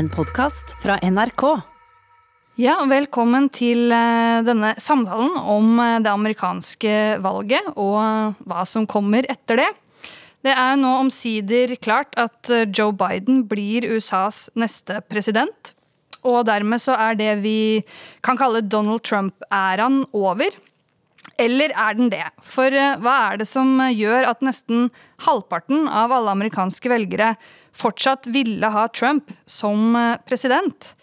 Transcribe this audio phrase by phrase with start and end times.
[0.00, 1.42] en podkast fra NRK.
[2.60, 9.28] Ja, velkommen til eh, denne samtalen om eh, det amerikanske valget og hva som kommer
[9.28, 9.68] etter det.
[10.46, 15.74] Det er nå omsider klart at eh, Joe Biden blir USAs neste president.
[16.24, 17.60] Og dermed så er det vi
[18.24, 20.48] kan kalle Donald Trump-æraen over.
[21.40, 22.24] Eller er den det?
[22.40, 24.88] For hva er det som gjør at nesten
[25.28, 27.34] halvparten av alle amerikanske velgere
[27.76, 29.94] fortsatt ville ha Trump som
[30.28, 30.94] president?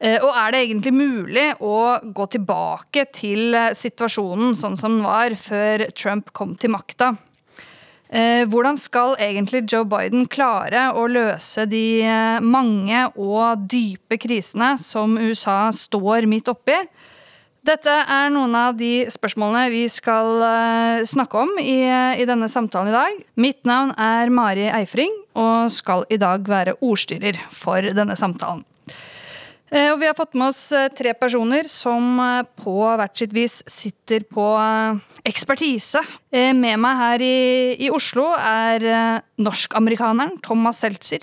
[0.00, 5.04] Eh, og er det egentlig mulig å gå tilbake til eh, situasjonen sånn som den
[5.04, 7.12] var før Trump kom til makta?
[8.08, 12.00] Eh, hvordan skal egentlig Joe Biden klare å løse de
[12.42, 16.80] mange og dype krisene som USA står midt oppi?
[17.66, 20.40] Dette er noen av de spørsmålene vi skal
[21.06, 23.20] snakke om i, i, denne samtalen i dag.
[23.36, 28.64] Mitt navn er Mari Eifring og skal i dag være ordstyrer for denne samtalen.
[29.70, 33.34] Eh, og vi har fått med oss eh, tre personer som eh, på hvert sitt
[33.34, 34.46] vis sitter på
[35.26, 36.02] ekspertise.
[36.34, 37.38] Med meg her i,
[37.86, 41.22] i Oslo er norskamerikaneren Thomas Seltzer.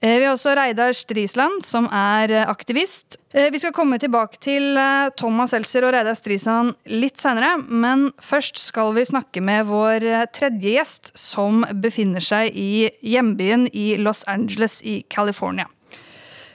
[0.00, 3.16] Vi har også Reidar Strisland, som er aktivist.
[3.32, 4.76] Vi skal komme tilbake til
[5.16, 10.04] Thomas Seltzer og Reidar Strisland litt senere, men først skal vi snakke med vår
[10.36, 15.70] tredje gjest, som befinner seg i hjembyen i Los Angeles i California.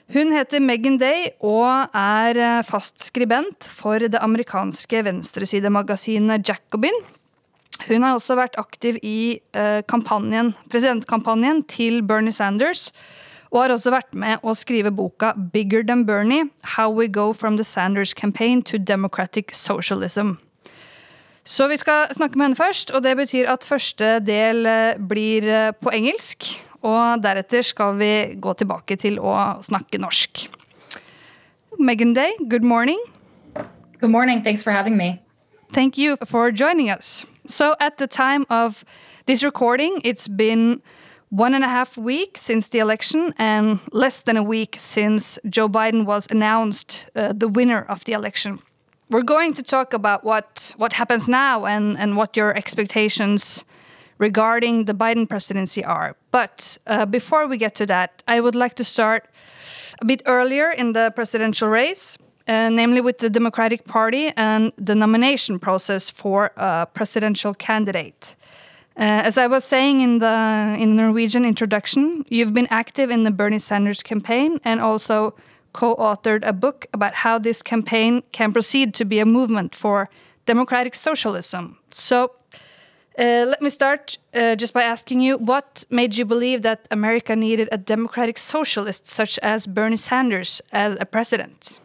[0.10, 6.96] Hun heter Megan Day og er eh, fast skribent for det amerikanske venstresidemagasinet Jacobin.
[7.86, 12.90] Hun har også vært aktiv i eh, presidentkampanjen til Bernie Sanders,
[13.52, 17.58] og har også vært med å skrive boka Bigger Than Bernie How We Go From
[17.58, 20.38] The Sanders Campaign to Democratic Socialism.
[21.46, 25.48] Så vi skal snakke med henne først, og det betyr at første del eh, blir
[25.82, 26.46] på engelsk.
[26.86, 29.34] Og deretter skal vi gå tilbake til å
[29.66, 30.46] snakke norsk.
[31.80, 33.00] Megan Day, good morning.
[34.00, 34.44] Good morning.
[34.44, 35.20] Thanks for having me.
[35.74, 37.26] Thank you for joining us.
[37.48, 38.86] So, at the time of
[39.26, 40.82] this recording, it's been
[41.30, 45.70] one and a half weeks since the election and less than a week since Joe
[45.70, 48.60] Biden was announced uh, the winner of the election.
[49.10, 53.64] We're going to talk about what, what happens now and, and what your expectations
[54.18, 56.16] regarding the Biden presidency are.
[56.32, 59.30] But uh, before we get to that, I would like to start
[60.02, 64.96] a bit earlier in the presidential race, uh, namely with the Democratic Party and the
[64.96, 68.36] nomination process for a presidential candidate.
[69.00, 73.32] Uh, as I was saying in the in Norwegian introduction, you've been active in the
[73.32, 75.34] Bernie Sanders campaign and also
[75.72, 80.10] co-authored a book about how this campaign can proceed to be a movement for
[80.46, 81.78] democratic socialism.
[81.92, 82.32] So
[83.18, 87.38] uh, let me start uh, just by asking you what made you believe that America
[87.38, 91.80] needed a democratic socialist such as Bernie Sanders as a president?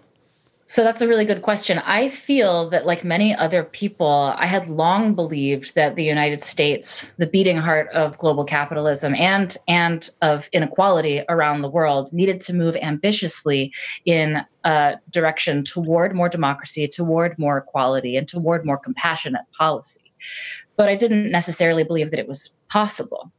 [0.66, 1.78] So that's a really good question.
[1.84, 7.12] I feel that, like many other people, I had long believed that the United States,
[7.14, 12.54] the beating heart of global capitalism and and of inequality around the world, needed to
[12.54, 13.74] move ambitiously
[14.06, 20.00] in a direction toward more democracy, toward more equality, and toward more compassionate policy
[20.76, 23.30] but I didn't necessarily believe that it was possible.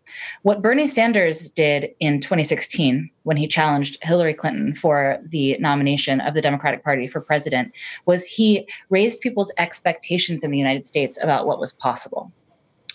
[0.44, 6.36] What Bernie Sanders did in 2016 when he challenged Hillary Clinton for the nomination of
[6.36, 7.74] the Democratic Party for president
[8.06, 12.32] was he raised people's expectations in the United States about what was possible.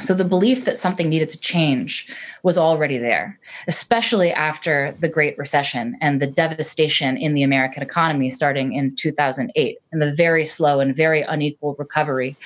[0.02, 2.08] So the belief that something needed to change
[2.42, 3.38] was already there,
[3.68, 9.78] especially after the Great Recession and the devastation in the American economy starting in 2008
[9.92, 12.36] and the very slow and very unequal recovery.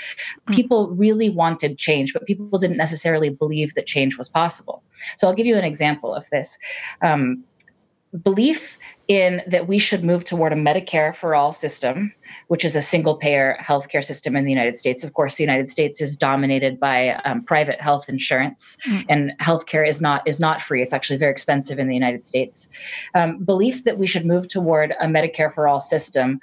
[0.49, 0.55] Mm.
[0.55, 4.83] People really wanted change, but people didn't necessarily believe that change was possible.
[5.17, 6.59] So I'll give you an example of this.
[7.03, 7.45] Um,
[8.23, 12.13] belief in that we should move toward a Medicare for all system,
[12.49, 15.05] which is a single payer healthcare system in the United States.
[15.05, 19.05] Of course, the United States is dominated by um, private health insurance, mm.
[19.09, 20.81] and healthcare is not is not free.
[20.81, 22.69] It's actually very expensive in the United States.
[23.15, 26.41] Um, belief that we should move toward a Medicare for all system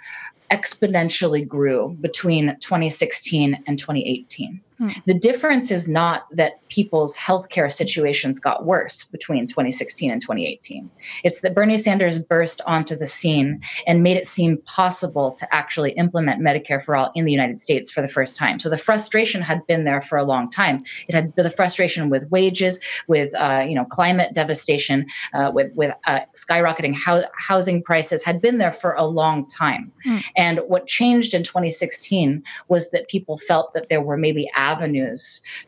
[0.51, 4.59] exponentially grew between 2016 and 2018.
[4.81, 4.87] Hmm.
[5.05, 10.89] The difference is not that people's healthcare situations got worse between 2016 and 2018.
[11.23, 15.91] It's that Bernie Sanders burst onto the scene and made it seem possible to actually
[15.91, 18.57] implement Medicare for all in the United States for the first time.
[18.57, 20.83] So the frustration had been there for a long time.
[21.07, 25.05] It had the frustration with wages, with uh, you know climate devastation,
[25.35, 29.91] uh, with with uh, skyrocketing ho- housing prices had been there for a long time.
[30.07, 30.25] Mm.
[30.35, 34.70] And what changed in 2016 was that people felt that there were maybe avenues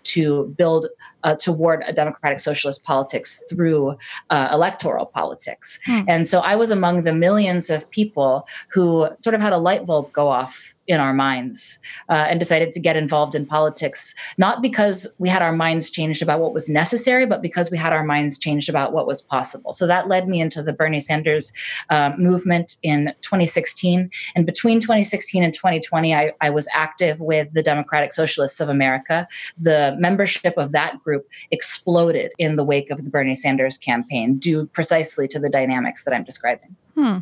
[0.04, 0.88] to build
[1.24, 3.98] uh, toward a democratic socialist politics through
[4.30, 5.80] uh, electoral politics.
[5.86, 6.02] Hmm.
[6.08, 9.86] And so I was among the millions of people who sort of had a light
[9.86, 11.80] bulb go off in our minds
[12.10, 16.22] uh, and decided to get involved in politics, not because we had our minds changed
[16.22, 19.72] about what was necessary, but because we had our minds changed about what was possible.
[19.72, 21.54] So that led me into the Bernie Sanders
[21.90, 24.12] uh, movement in 2016.
[24.36, 29.28] And between 2016 and 2020, I, I was active with the Democratic Socialists of America.
[29.58, 31.13] The membership of that group
[31.52, 36.14] exploded in the wake of the Bernie Sanders campaign, due precisely to the dynamics that
[36.14, 36.76] I'm describing.
[36.96, 37.18] Hmm.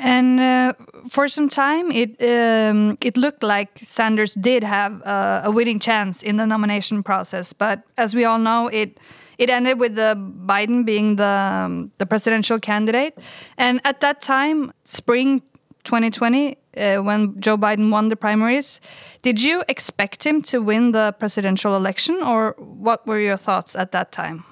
[0.00, 0.74] And uh,
[1.08, 6.22] for some time, it um, it looked like Sanders did have uh, a winning chance
[6.22, 7.52] in the nomination process.
[7.52, 8.98] But as we all know, it
[9.38, 10.14] it ended with the
[10.46, 13.18] Biden being the um, the presidential candidate.
[13.56, 15.42] And at that time, spring
[15.88, 18.78] 2020, uh, when Joe Biden won the primaries,
[19.22, 23.90] did you expect him to win the presidential election, or what were your thoughts at
[23.92, 24.44] that time?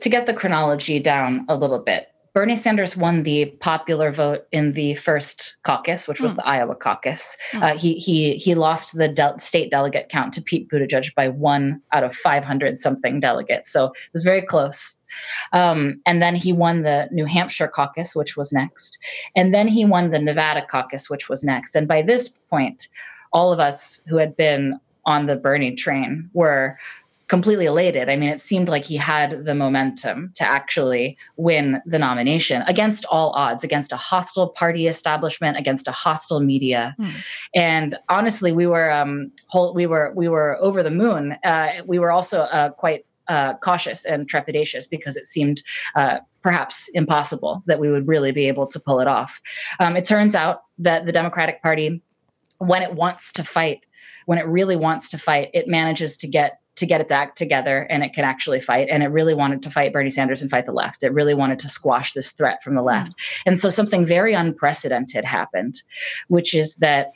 [0.00, 4.74] To get the chronology down a little bit, Bernie Sanders won the popular vote in
[4.74, 6.36] the first caucus, which was mm.
[6.36, 7.36] the Iowa caucus.
[7.52, 7.62] Mm.
[7.62, 11.82] Uh, he he he lost the de- state delegate count to Pete Buttigieg by one
[11.92, 14.96] out of 500 something delegates, so it was very close.
[15.52, 18.98] Um, and then he won the New Hampshire caucus, which was next,
[19.34, 21.74] and then he won the Nevada caucus, which was next.
[21.74, 22.86] And by this point,
[23.32, 26.78] all of us who had been on the Bernie train were
[27.30, 28.08] completely elated.
[28.08, 33.04] I mean, it seemed like he had the momentum to actually win the nomination against
[33.04, 37.24] all odds, against a hostile party establishment, against a hostile media, mm.
[37.54, 41.36] and honestly, we were um, whole, we were we were over the moon.
[41.44, 45.62] Uh, we were also uh, quite uh, cautious and trepidatious because it seemed
[45.94, 49.40] uh, perhaps impossible that we would really be able to pull it off.
[49.78, 52.02] Um, it turns out that the Democratic Party,
[52.58, 53.86] when it wants to fight,
[54.26, 57.86] when it really wants to fight, it manages to get to get its act together
[57.90, 58.88] and it can actually fight.
[58.90, 61.02] And it really wanted to fight Bernie Sanders and fight the left.
[61.02, 63.12] It really wanted to squash this threat from the left.
[63.12, 63.48] Mm-hmm.
[63.50, 65.76] And so something very unprecedented happened,
[66.28, 67.12] which is that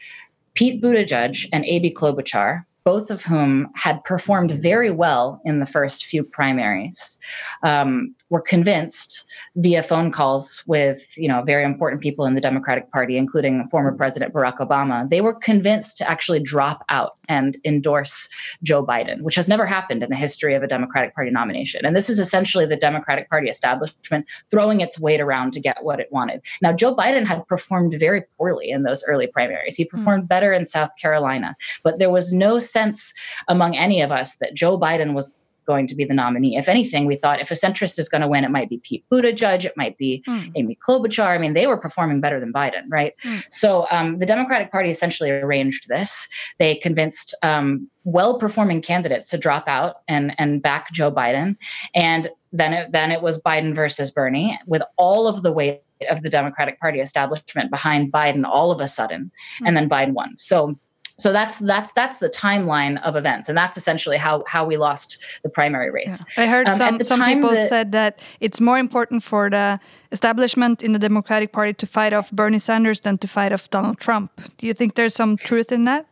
[0.52, 6.04] Pete Buttigieg and Amy Klobuchar, both of whom had performed very well in the first
[6.04, 7.18] few primaries,
[7.62, 9.24] um, were convinced
[9.56, 13.92] via phone calls with you know very important people in the Democratic Party, including former
[13.92, 15.08] President Barack Obama.
[15.08, 18.28] They were convinced to actually drop out and endorse
[18.62, 21.84] Joe Biden, which has never happened in the history of a Democratic Party nomination.
[21.84, 26.00] And this is essentially the Democratic Party establishment throwing its weight around to get what
[26.00, 26.42] it wanted.
[26.60, 29.76] Now, Joe Biden had performed very poorly in those early primaries.
[29.76, 30.28] He performed mm.
[30.28, 33.14] better in South Carolina, but there was no sense
[33.48, 35.34] among any of us that Joe Biden was
[35.66, 36.56] going to be the nominee.
[36.56, 39.04] If anything, we thought if a centrist is going to win, it might be Pete
[39.10, 40.52] Buttigieg, it might be mm.
[40.56, 41.28] Amy Klobuchar.
[41.28, 43.14] I mean, they were performing better than Biden, right?
[43.24, 43.44] Mm.
[43.50, 46.28] So um, the Democratic Party essentially arranged this.
[46.58, 51.56] They convinced um, well-performing candidates to drop out and and back Joe Biden,
[51.94, 55.80] and then it, then it was Biden versus Bernie with all of the weight
[56.10, 59.30] of the Democratic Party establishment behind Biden all of a sudden,
[59.60, 59.66] mm.
[59.66, 60.36] and then Biden won.
[60.36, 60.78] So
[61.16, 63.48] so that's that's that's the timeline of events.
[63.48, 66.24] And that's essentially how how we lost the primary race.
[66.36, 66.44] Yeah.
[66.44, 69.78] i heard um, some some people that, said that it's more important for the
[70.12, 73.98] establishment in the democratic party to fight off bernie sanders than to fight off donald
[73.98, 74.30] trump.
[74.58, 76.06] Do you think there's some truth in that?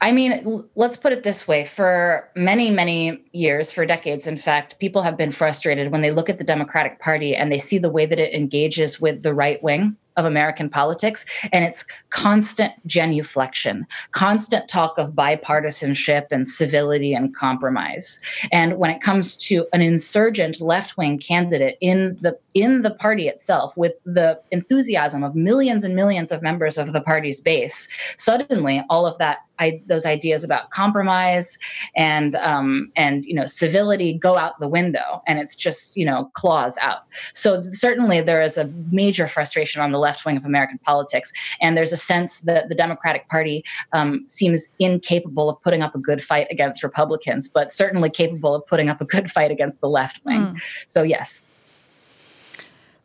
[0.00, 1.64] I mean, let's put it this way.
[1.64, 6.30] For many, many years, for decades, in fact, people have been frustrated when they look
[6.30, 9.60] at the Democratic Party and they see the way that it engages with the right
[9.60, 17.34] wing of American politics, and it's constant genuflection, constant talk of bipartisanship and civility and
[17.34, 18.20] compromise.
[18.52, 23.76] And when it comes to an insurgent left-wing candidate in the in the party itself,
[23.76, 29.06] with the enthusiasm of millions and millions of members of the party's base, suddenly all
[29.06, 31.58] of that I, those ideas about compromise
[31.96, 36.30] and um, and you know civility go out the window, and it's just you know
[36.34, 37.02] claws out.
[37.32, 41.76] So certainly there is a major frustration on the left wing of American politics, and
[41.76, 46.22] there's a sense that the Democratic Party um, seems incapable of putting up a good
[46.22, 50.24] fight against Republicans, but certainly capable of putting up a good fight against the left
[50.24, 50.40] wing.
[50.40, 50.60] Mm.
[50.86, 51.42] So yes.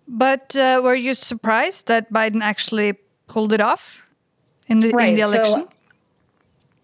[0.08, 2.94] But uh, were you surprised that Biden actually
[3.28, 4.02] pulled it off
[4.68, 5.10] in the, right.
[5.10, 5.62] in the election?
[5.62, 5.70] So,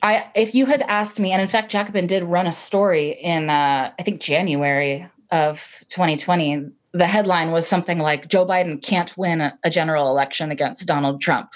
[0.02, 3.50] I, if you had asked me, and in fact, Jacobin did run a story in,
[3.50, 9.42] uh, I think, January of 2020 the headline was something like Joe Biden can't win
[9.42, 11.52] a, general election against Donald Trump.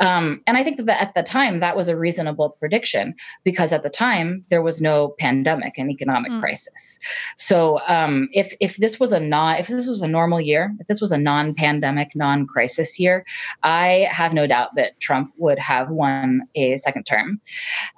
[0.00, 3.14] Um, and I think that at the time that was a reasonable prediction
[3.44, 6.40] because at the time there was no pandemic and economic mm.
[6.40, 6.98] crisis.
[7.36, 10.88] So um, if if this was a non if this was a normal year, if
[10.88, 13.24] this was a non-pandemic, non-crisis year,
[13.62, 17.38] I have no doubt that Trump would have won a second term.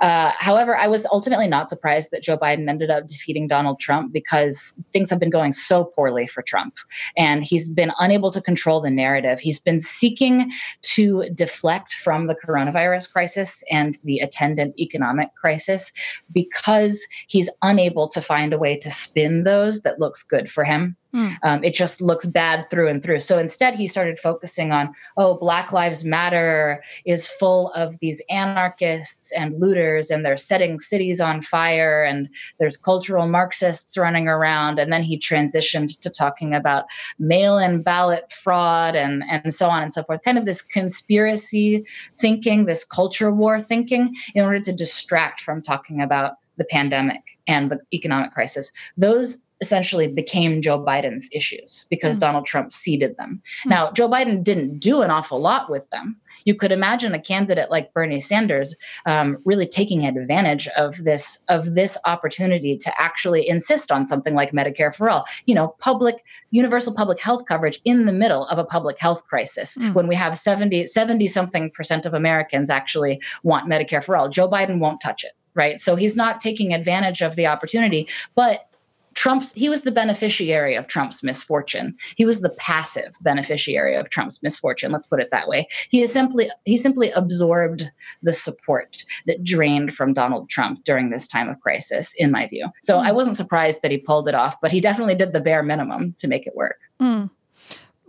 [0.00, 4.12] Uh, however, I was ultimately not surprised that Joe Biden ended up defeating Donald Trump
[4.12, 6.66] because things have been going so poorly for Trump.
[6.67, 6.79] Trump.
[7.17, 9.41] And he's been unable to control the narrative.
[9.41, 10.51] He's been seeking
[10.83, 15.93] to deflect from the coronavirus crisis and the attendant economic crisis
[16.33, 20.97] because he's unable to find a way to spin those that looks good for him.
[21.17, 21.37] Mm.
[21.43, 23.21] Um, it just looks bad through and through.
[23.21, 29.33] So instead, he started focusing on, oh, Black Lives Matter is full of these anarchists
[29.33, 32.29] and looters, and they're setting cities on fire, and
[32.61, 34.79] there's cultural Marxists running around.
[34.79, 36.85] And then he transitioned to talking about
[37.19, 40.23] mail in ballot fraud and, and so on and so forth.
[40.23, 46.03] Kind of this conspiracy thinking, this culture war thinking, in order to distract from talking
[46.03, 48.73] about the pandemic and the economic crisis.
[48.97, 52.21] Those essentially became Joe Biden's issues because mm.
[52.21, 53.41] Donald Trump ceded them.
[53.65, 53.71] Mm.
[53.71, 56.17] Now, Joe Biden didn't do an awful lot with them.
[56.45, 61.75] You could imagine a candidate like Bernie Sanders um, really taking advantage of this of
[61.75, 65.25] this opportunity to actually insist on something like Medicare for all.
[65.47, 69.77] You know, public universal public health coverage in the middle of a public health crisis
[69.77, 69.95] mm.
[69.95, 74.29] when we have 70 70 something percent of Americans actually want Medicare for all.
[74.29, 75.81] Joe Biden won't touch it right?
[75.81, 78.07] So he's not taking advantage of the opportunity.
[78.35, 78.69] But
[79.17, 81.97] Trump's he was the beneficiary of Trump's misfortune.
[82.17, 84.93] He was the passive beneficiary of Trump's misfortune.
[84.93, 85.67] Let's put it that way.
[85.89, 87.91] He is simply he simply absorbed
[88.23, 92.69] the support that drained from Donald Trump during this time of crisis, in my view.
[92.83, 93.05] So mm.
[93.05, 96.15] I wasn't surprised that he pulled it off, but he definitely did the bare minimum
[96.19, 96.79] to make it work.
[97.01, 97.31] Mm.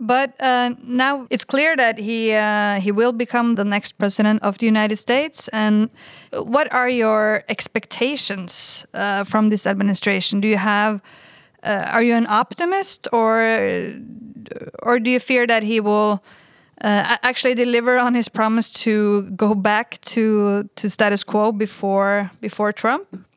[0.00, 4.58] But uh, now it's clear that he uh, he will become the next president of
[4.58, 5.48] the United States.
[5.48, 5.90] And
[6.32, 10.40] what are your expectations uh, from this administration?
[10.40, 11.00] Do you have
[11.64, 13.92] uh, are you an optimist, or
[14.82, 16.22] or do you fear that he will
[16.82, 22.72] uh, actually deliver on his promise to go back to to status quo before before
[22.72, 23.27] Trump?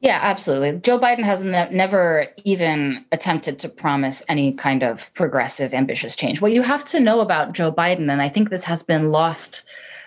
[0.00, 0.78] Yeah, absolutely.
[0.80, 6.40] Joe Biden has ne- never even attempted to promise any kind of progressive, ambitious change.
[6.40, 9.64] What you have to know about Joe Biden, and I think this has been lost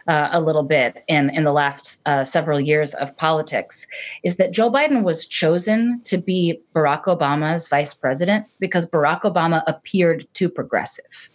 [0.08, 3.88] uh, a little bit in, in the last uh, several years of politics,
[4.24, 9.64] is that Joe Biden was chosen to be Barack Obama's vice president because Barack Obama
[9.66, 11.30] appeared too progressive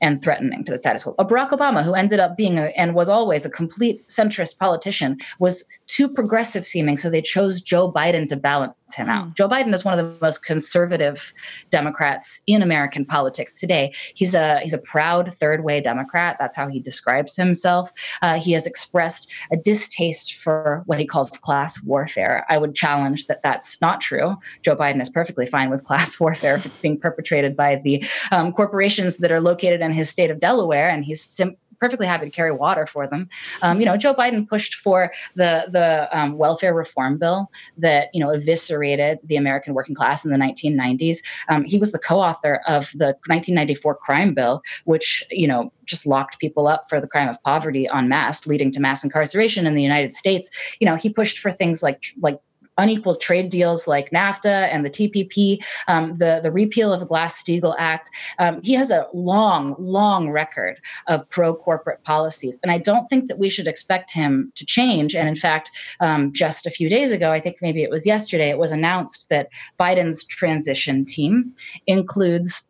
[0.00, 1.14] and threatening to the status quo.
[1.14, 5.64] Barack Obama, who ended up being a, and was always a complete centrist politician, was
[5.86, 9.28] too progressive seeming, so they chose Joe Biden to balance him out.
[9.28, 9.36] Mm.
[9.36, 11.32] Joe Biden is one of the most conservative
[11.70, 13.92] Democrats in American politics today.
[14.14, 16.36] He's a he's a proud third way Democrat.
[16.38, 17.90] That's how he describes himself.
[18.22, 22.44] Uh, he has expressed a distaste for what he calls class warfare.
[22.48, 24.36] I would challenge that that's not true.
[24.62, 28.52] Joe Biden is perfectly fine with class warfare if it's being perpetrated by the um,
[28.52, 32.30] corporations that are located in his state of Delaware, and he's sim- perfectly happy to
[32.30, 33.28] carry water for them.
[33.62, 38.20] Um, you know, Joe Biden pushed for the the um, welfare reform bill that you
[38.20, 41.18] know eviscerated the American working class in the 1990s.
[41.48, 46.38] Um, he was the co-author of the 1994 crime bill, which you know just locked
[46.38, 49.82] people up for the crime of poverty en masse, leading to mass incarceration in the
[49.82, 50.50] United States.
[50.80, 52.38] You know, he pushed for things like like
[52.78, 57.42] unequal trade deals like NAFTA and the TPP, um, the, the repeal of the Glass
[57.42, 58.10] Steagall Act.
[58.38, 62.58] Um, he has a long, long record of pro corporate policies.
[62.62, 65.14] And I don't think that we should expect him to change.
[65.14, 68.50] And in fact, um, just a few days ago, I think maybe it was yesterday,
[68.50, 71.54] it was announced that Biden's transition team
[71.86, 72.62] includes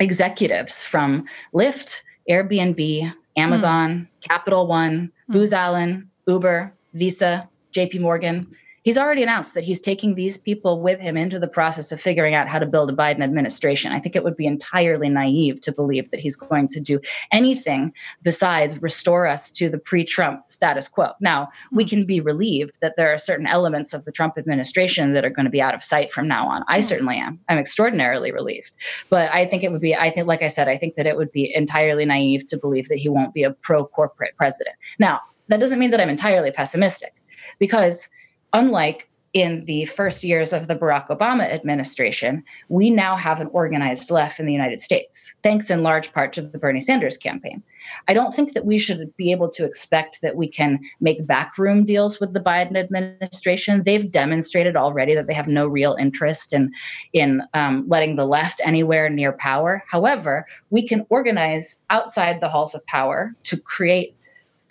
[0.00, 4.28] executives from Lyft, Airbnb, Amazon, mm.
[4.28, 5.32] Capital One, mm.
[5.32, 8.46] Booz Allen, Uber, Visa, JP Morgan
[8.82, 12.34] he's already announced that he's taking these people with him into the process of figuring
[12.34, 13.92] out how to build a Biden administration.
[13.92, 17.00] I think it would be entirely naive to believe that he's going to do
[17.32, 21.12] anything besides restore us to the pre Trump status quo.
[21.20, 21.88] Now, we hmm.
[21.88, 25.44] can be relieved that there are certain elements of the Trump administration that are going
[25.44, 26.64] to be out of sight from now on.
[26.68, 26.86] I hmm.
[26.86, 27.38] certainly am.
[27.48, 28.72] I'm extraordinarily relieved.
[29.08, 31.16] But I think it would be, I think, like I said, I think that it
[31.16, 34.76] would be entirely naive to believe that he won't be a pro corporate president.
[34.98, 37.14] Now, that doesn't mean that I'm entirely pessimistic
[37.58, 38.08] because
[38.52, 44.10] unlike in the first years of the Barack Obama administration, we now have an organized
[44.10, 47.62] left in the United States, thanks in large part to the Bernie Sanders campaign.
[48.08, 51.84] I don't think that we should be able to expect that we can make backroom
[51.84, 53.84] deals with the Biden administration.
[53.84, 56.72] They've demonstrated already that they have no real interest in
[57.14, 59.82] in um, letting the left anywhere near power.
[59.88, 64.14] However, we can organize outside the halls of power to create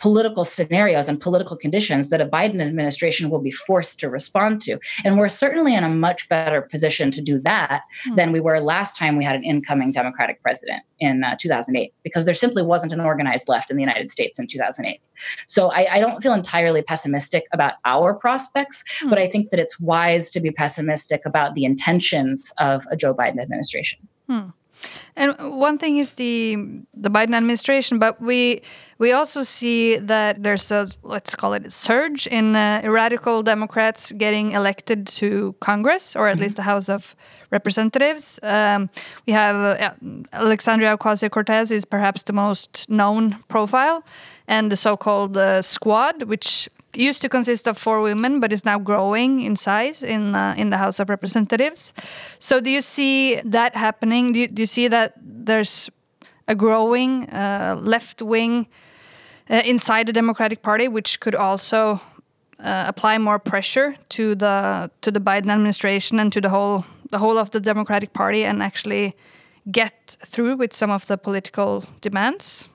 [0.01, 4.79] political scenarios and political conditions that a Biden administration will be forced to respond to.
[5.05, 8.15] And we're certainly in a much better position to do that hmm.
[8.15, 12.25] than we were last time we had an incoming Democratic president in uh, 2008, because
[12.25, 15.00] there simply wasn't an organized left in the United States in 2008.
[15.46, 19.10] So I, I don't feel entirely pessimistic about our prospects, hmm.
[19.10, 23.13] but I think that it's wise to be pessimistic about the intentions of a Joe
[23.13, 24.00] Biden administration.
[24.27, 24.50] Hmm.
[25.15, 26.57] And one thing is the
[26.93, 28.61] the Biden administration, but we
[28.97, 34.11] we also see that there's a let's call it a surge in uh, radical Democrats
[34.11, 36.43] getting elected to Congress or at mm -hmm.
[36.43, 37.15] least the House of
[37.51, 38.39] Representatives.
[38.43, 38.89] Um,
[39.27, 39.91] we have uh,
[40.31, 44.01] Alexandria Ocasio Cortez is perhaps the most known profile,
[44.47, 48.79] and the so-called uh, Squad, which used to consist of four women, but is now
[48.79, 51.93] growing in size in uh, in the House of Representatives.
[52.39, 54.33] So, do you see that happening?
[54.33, 55.13] Do you, do you see that
[55.45, 55.89] there's
[56.48, 58.67] a growing uh, left wing
[59.50, 62.01] uh, inside the Democratic Party, which could also
[62.60, 67.17] uh, apply more pressure to the to the Biden administration and to the whole the
[67.17, 69.15] whole of the Democratic Party, and actually
[69.71, 72.67] get through with some of the political demands?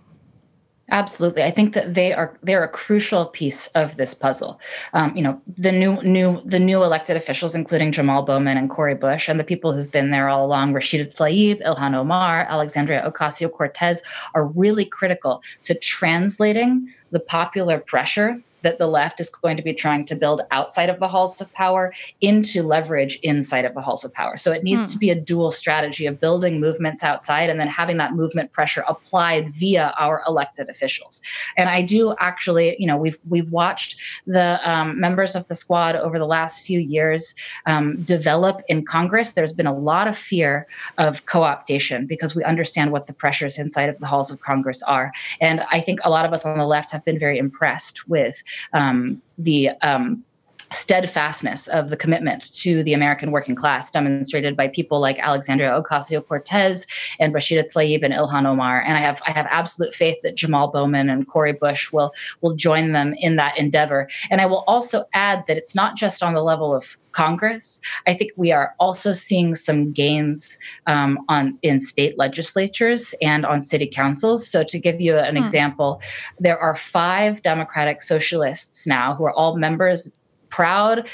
[0.92, 4.60] Absolutely, I think that they are they're a crucial piece of this puzzle.
[4.92, 8.94] Um, you know, the new new the new elected officials, including Jamal Bowman and Cori
[8.94, 13.50] Bush, and the people who've been there all along, Rashida Tlaib, Ilhan Omar, Alexandria Ocasio
[13.50, 14.00] Cortez,
[14.34, 19.72] are really critical to translating the popular pressure that the left is going to be
[19.72, 24.04] trying to build outside of the halls of power into leverage inside of the halls
[24.04, 24.36] of power.
[24.36, 24.90] So it needs hmm.
[24.90, 28.82] to be a dual strategy of building movements outside and then having that movement pressure
[28.88, 31.22] applied via our elected officials.
[31.56, 35.94] And I do actually, you know, we've we've watched the um, members of the squad
[35.94, 39.34] over the last few years um, develop in Congress.
[39.34, 40.66] There's been a lot of fear
[40.98, 45.12] of co-optation because we understand what the pressures inside of the halls of Congress are.
[45.40, 48.42] And I think a lot of us on the left have been very impressed with
[48.72, 50.24] um, the um,
[50.70, 56.86] steadfastness of the commitment to the American working class demonstrated by people like Alexandria Ocasio-Cortez
[57.20, 58.80] and Rashida Tlaib and Ilhan Omar.
[58.80, 62.54] And I have I have absolute faith that Jamal Bowman and Cori Bush will will
[62.54, 64.08] join them in that endeavor.
[64.30, 67.80] And I will also add that it's not just on the level of Congress.
[68.06, 73.62] I think we are also seeing some gains um, on in state legislatures and on
[73.62, 74.46] city councils.
[74.46, 75.42] So, to give you an hmm.
[75.42, 76.02] example,
[76.38, 80.16] there are five Democratic socialists now who are all members
[80.48, 81.08] proud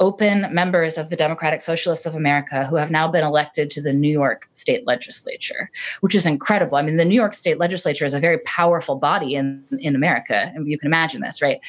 [0.00, 3.92] open members of the Democratic Socialists of America who have now been elected to the
[3.92, 5.70] New York state legislature,
[6.00, 6.76] which is incredible.
[6.76, 10.50] I mean, the New York state legislature is a very powerful body in, in America.
[10.54, 11.60] And you can imagine this, right?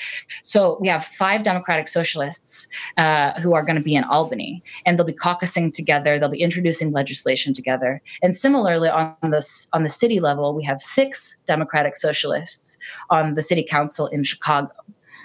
[0.41, 4.97] So we have five Democratic Socialists uh, who are going to be in Albany, and
[4.97, 8.01] they'll be caucusing together, they'll be introducing legislation together.
[8.23, 12.77] And similarly, on, this, on the city level, we have six Democratic Socialists
[13.11, 14.71] on the city council in Chicago.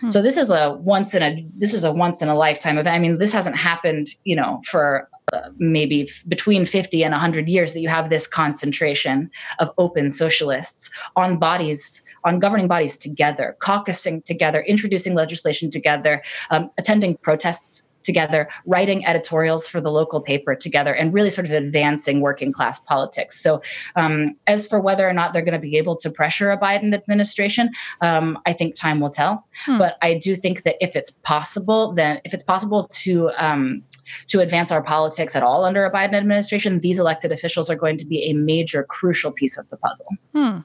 [0.09, 2.95] So this is a once in a this is a once in a lifetime event.
[2.95, 7.49] I mean, this hasn't happened, you know, for uh, maybe f- between 50 and 100
[7.49, 13.57] years that you have this concentration of open socialists on bodies on governing bodies together
[13.61, 20.55] caucusing together introducing legislation together um, attending protests together, writing editorials for the local paper
[20.55, 23.41] together, and really sort of advancing working class politics.
[23.41, 23.63] So,
[23.97, 26.95] um, as for whether or not they're going to be able to pressure a Biden
[26.95, 29.47] administration, um, I think time will tell.
[29.65, 29.79] Hmm.
[29.79, 33.83] But I do think that if it's possible, then if it's possible to um,
[34.29, 37.97] to advance our politics at all under a Biden administration, these elected officials are going
[37.99, 40.07] to be a major, crucial piece of the puzzle.
[40.35, 40.59] Hmm.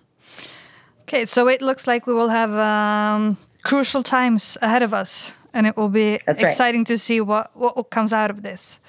[1.01, 5.65] Okay, so it looks like we will have um, crucial times ahead of us and
[5.65, 6.87] it will be that's exciting right.
[6.87, 8.79] to see what what comes out of this.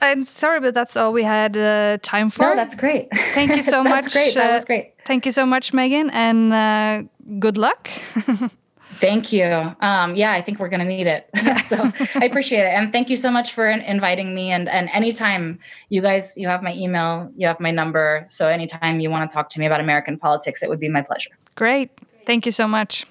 [0.00, 2.42] I'm sorry, but that's all we had uh, time for.
[2.42, 3.08] No, that's great.
[3.34, 4.12] Thank you so that's much.
[4.12, 4.34] Great.
[4.34, 4.94] That was uh, great.
[5.04, 7.02] thank you so much, Megan, and uh,
[7.38, 7.90] good luck.
[9.00, 9.44] thank you.
[9.80, 11.28] Um, yeah, I think we're going to need it.
[11.64, 14.50] so I appreciate it, and thank you so much for inviting me.
[14.50, 15.58] And and anytime
[15.90, 18.24] you guys, you have my email, you have my number.
[18.26, 21.02] So anytime you want to talk to me about American politics, it would be my
[21.02, 21.30] pleasure.
[21.54, 21.90] Great.
[22.24, 23.06] Thank you so much.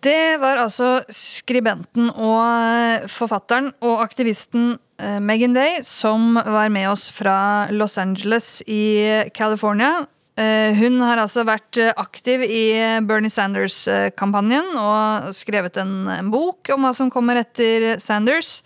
[0.00, 7.10] Det var altså skribenten og forfatteren og aktivisten eh, Megan Day som var med oss
[7.12, 10.06] fra Los Angeles i California.
[10.40, 12.64] Eh, hun har altså vært aktiv i
[13.04, 18.62] Bernie Sanders-kampanjen og skrevet en, bok om hva som kommer etter Sanders.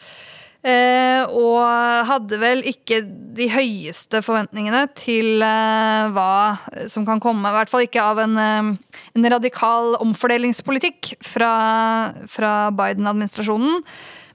[0.65, 1.61] Eh, og
[2.09, 3.03] hadde vel ikke
[3.37, 6.57] de høyeste forventningene til eh, hva
[6.89, 7.51] som kan komme.
[7.51, 8.71] I hvert fall ikke av en, eh,
[9.13, 11.53] en radikal omfordelingspolitikk fra,
[12.33, 13.85] fra Biden-administrasjonen.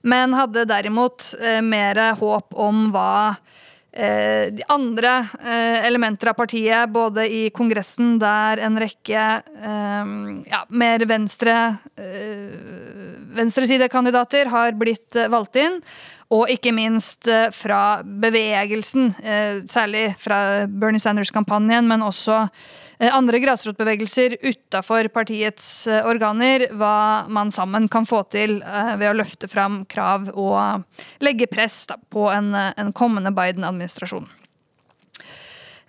[0.05, 1.33] Men hadde derimot
[1.65, 3.33] mer håp om hva
[3.99, 9.25] de andre eh, elementer av partiet, både i Kongressen, der en rekke
[10.49, 11.55] ja, mer venstre
[13.35, 15.81] venstresidekandidater har blitt valgt inn,
[16.29, 22.67] og ikke minst eh, fra bevegelsen, eh, særlig fra Bernie Sanders-kampanjen, men også eh,
[22.99, 29.85] andre grasrotbevegelser utafor partiets organer, hva man sammen kan få til ved å løfte fram
[29.87, 30.83] krav og
[31.23, 34.27] legge press på en, en kommende Biden-administrasjon.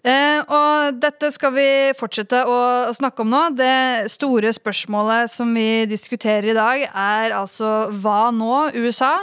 [0.00, 1.68] Eh, og dette skal vi
[1.98, 2.60] fortsette å,
[2.96, 3.42] snakke om nå.
[3.58, 9.18] Det store spørsmålet som vi diskuterer i dag, er altså hva nå, USA?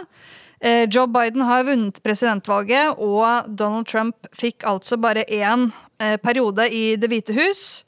[0.59, 5.69] Eh, Joe Biden har vunnet presidentvalget, og Donald Trump fikk altså bare én
[6.01, 7.83] eh, periode i Det hvite hus.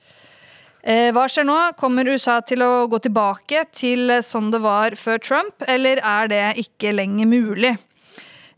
[0.83, 1.57] Eh, hva skjer nå?
[1.79, 6.45] Kommer USA til å gå tilbake til sånn det var før Trump, eller er det
[6.61, 7.77] ikke lenger mulig?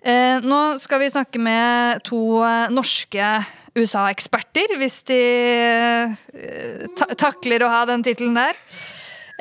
[0.02, 2.42] Nå skal vi snakke med to
[2.74, 3.26] norske
[3.78, 5.20] USA-eksperter, hvis de
[7.22, 8.58] takler å ha den tittelen der.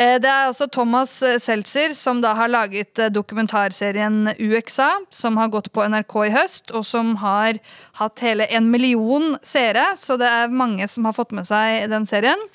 [0.01, 5.37] Eh, det er altså Thomas eh, Seltzer som da har laget eh, dokumentarserien UXA, som
[5.37, 7.59] har gått på NRK i høst, og som har
[8.01, 12.09] hatt hele en million seere, så det er mange som har fått med seg den
[12.09, 12.49] serien.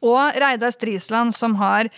[0.00, 1.90] Og Reidar Strisland, som har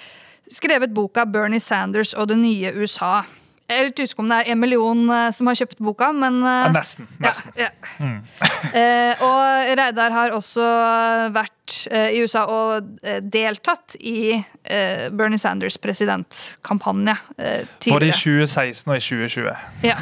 [0.51, 3.40] skrevet boka 'Bernie Sanders og det nye USA'.
[3.71, 6.41] Jeg er litt usikker om det er en million uh, som har kjøpt boka, men
[6.43, 7.07] uh, ja, Nesten.
[7.23, 7.53] nesten.
[7.55, 8.03] Ja, ja.
[8.03, 8.17] Mm.
[8.81, 10.65] eh, og Reidar har også
[11.35, 11.57] vært
[11.87, 12.89] i USA og
[13.31, 14.41] deltatt i
[15.15, 17.15] Bernie Sanders presidentkampanje
[17.79, 17.93] tidligere.
[17.95, 19.69] Både i 2016 og i 2020.
[19.87, 19.95] Ja.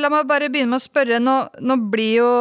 [0.00, 1.20] la meg bare begynne med å spørre.
[1.22, 2.32] Nå, nå blir jo,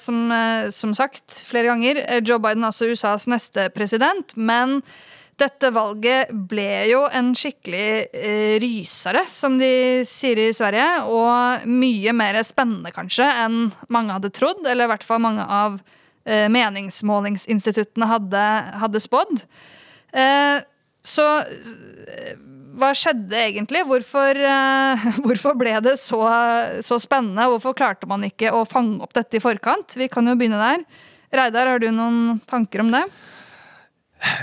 [0.00, 0.32] som,
[0.72, 4.32] som, sagt flere ganger, Joe Biden altså USAs neste president.
[4.36, 4.80] Men
[5.40, 10.86] dette valget ble jo en skikkelig eh, rysere, som de sier i Sverige.
[11.12, 14.64] Og mye mer spennende, kanskje, enn mange hadde trodd.
[14.64, 15.76] Eller i hvert fall mange av
[16.24, 18.46] eh, meningsmålingsinstituttene hadde,
[18.80, 19.44] hadde spådd.
[20.16, 20.64] Eh,
[21.06, 22.32] så eh,
[22.76, 23.84] hva skjedde egentlig?
[23.88, 26.22] Hvorfor, eh, hvorfor ble det så,
[26.80, 27.48] så, spennende?
[27.52, 30.00] Hvorfor klarte man ikke å fange opp dette i forkant?
[30.00, 30.84] Vi kan jo begynne der.
[31.36, 33.04] Reidar, har du noen tanker om det?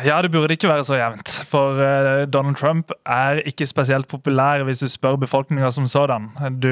[0.05, 1.29] Ja, det burde ikke være så jevnt.
[1.49, 6.29] For uh, Donald Trump er ikke spesielt populær hvis du spør befolkninga som sådan.
[6.62, 6.69] Du,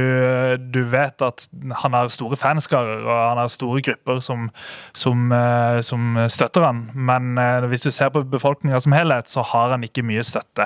[0.74, 1.48] du, vet at
[1.82, 4.50] han har store fanskarer og han har store grupper som,
[4.94, 6.84] som, uh, som støtter han.
[6.96, 10.66] Men uh, hvis du ser på befolkninga som helhet, så har han ikke mye støtte.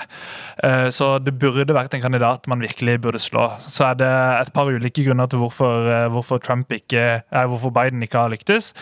[0.91, 3.47] så det burde vært en kandidat man virkelig burde slå.
[3.67, 6.41] Så er det et par ulike grunner til hvorfor, hvorfor,
[6.73, 8.73] ikke, hvorfor Biden ikke har lyktes.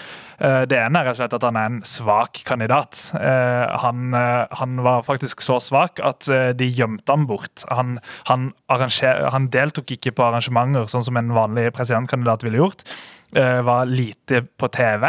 [0.44, 3.00] Det ene er rett og slett at han er en svak kandidat.
[3.16, 7.64] Eh, han, eh, han, var faktisk så svak at eh, de gjemte ham bort.
[7.72, 12.88] Han, han, han deltok ikke på arrangementer sånn som en vanlig presidentkandidat ville gjort
[13.34, 15.08] var lite på TV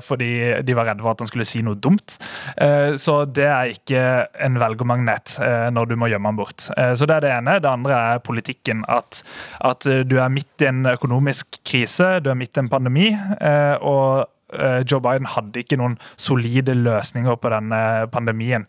[0.00, 0.28] fordi
[0.64, 2.14] de var redde for at han skulle si noe dumt.
[2.96, 4.04] Så det er ikke
[4.40, 5.34] en velgermagnet
[5.76, 6.64] når du må gjemme han bort.
[6.64, 7.58] Så det er det ene.
[7.60, 8.86] Det andre er politikken.
[8.88, 9.20] At,
[9.60, 13.10] at du er midt i en økonomisk krise, du er midt i en pandemi.
[13.84, 14.37] og Eh,
[14.88, 17.80] Joe Biden hadde ikke noen solide løsninger på denne
[18.12, 18.64] pandemien.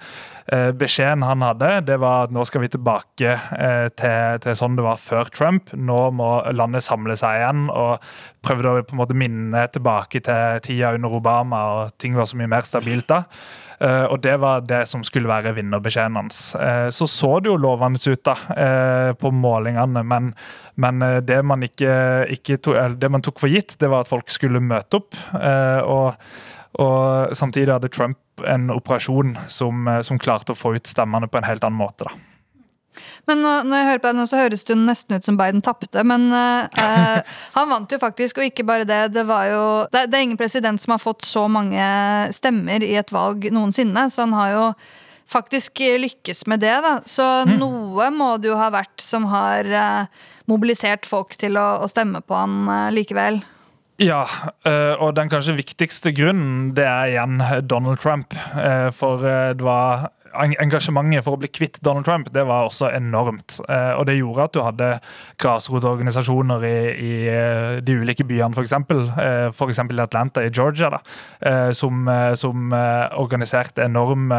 [0.49, 4.79] Eh, beskjeden han hadde, det var at nå skal vi tilbake eh, til, til sånn
[4.79, 5.69] det var før Trump.
[5.77, 7.67] Nå må landet samle seg igjen.
[7.69, 8.03] og
[8.45, 12.39] Prøvde å på en måte minne tilbake til tida under Obama, og ting var så
[12.39, 13.23] mye mer stabilt da.
[13.79, 16.41] Uh, og det var det som skulle være vinnerbeskjeden hans.
[16.59, 20.33] Uh, så så det jo lovende ut da, uh, på målingene, men,
[20.75, 21.93] men det, man ikke,
[22.35, 25.15] ikke to, det man tok for gitt, det var at folk skulle møte opp.
[25.33, 26.19] og,
[26.79, 31.47] og samtidig hadde Trump en operasjon som, som klarte å få ut stemmene på en
[31.47, 32.07] helt annen måte.
[32.07, 32.38] da.
[33.29, 36.03] Men når jeg hører på deg nå, så høres det nesten ut som Biden tapte.
[36.07, 37.19] Men uh,
[37.57, 39.01] han vant jo faktisk, og ikke bare det.
[39.15, 41.83] Det, jo, det, det, er ingen president som har fått så mange
[42.35, 44.07] stemmer i et valg noensinne.
[44.09, 44.65] Så han har jo
[45.29, 46.73] faktisk lykkes med det.
[46.85, 46.97] da.
[47.05, 47.55] Så mm.
[47.61, 52.23] noe må det jo ha vært som har uh, mobilisert folk til å, å stemme
[52.25, 53.43] på han uh, likevel.
[53.99, 54.21] Ja,
[55.03, 58.31] og den kanskje viktigste grunnen det er igjen Donald Trump.
[58.95, 63.59] For det var engasjementet for å bli kvitt Donald Trump det var også enormt.
[63.69, 64.89] Eh, og det gjorde at du hadde
[65.41, 68.75] grasrotorganisasjoner i, i eh, de ulike byene, f.eks.
[68.75, 69.81] Eh, f.eks.
[69.81, 70.99] i Atlanta i Georgia, da,
[71.75, 72.07] som,
[72.39, 72.73] som
[73.19, 74.29] organiserte enorm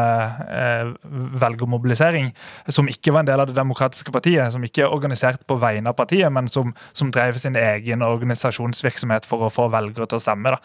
[1.41, 2.31] velgermobilisering.
[2.71, 5.91] Som ikke var en del av Det demokratiske partiet, som ikke er organisert på vegne
[5.91, 10.23] av partiet, men som, som drev sin egen organisasjonsvirksomhet for å få velgere til å
[10.23, 10.53] stemme.
[10.53, 10.59] Da.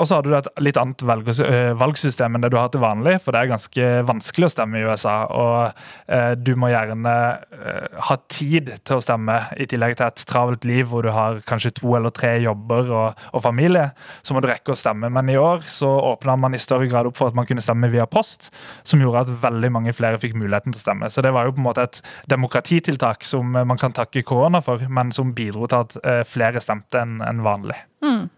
[0.00, 3.34] Og så hadde du et litt annet valgsystem enn det du har til vanlig, for
[3.34, 5.14] det er ganske vanskelig å stemme i USA.
[5.30, 7.14] Og eh, du må gjerne
[7.56, 11.40] eh, ha tid til å stemme, i tillegg til et travelt liv hvor du har
[11.48, 13.90] kanskje to eller tre jobber og, og familie.
[14.22, 15.10] Så må du rekke å stemme.
[15.12, 17.90] Men i år så åpna man i større grad opp for at man kunne stemme
[17.92, 18.50] via post,
[18.88, 21.10] som gjorde at veldig mange flere fikk muligheten til å stemme.
[21.12, 24.82] Så det var jo på en måte et demokratitiltak som man kan takke korona for,
[24.88, 27.78] men som bidro til at eh, flere stemte enn vanlig.
[28.04, 28.30] Mm.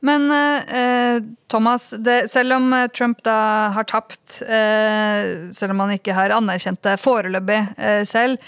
[0.00, 3.38] Men eh, Thomas, det, selv om eh, Trump da
[3.74, 8.38] har tapt, eh, selv om han ikke har anerkjent det foreløpig eh, selv,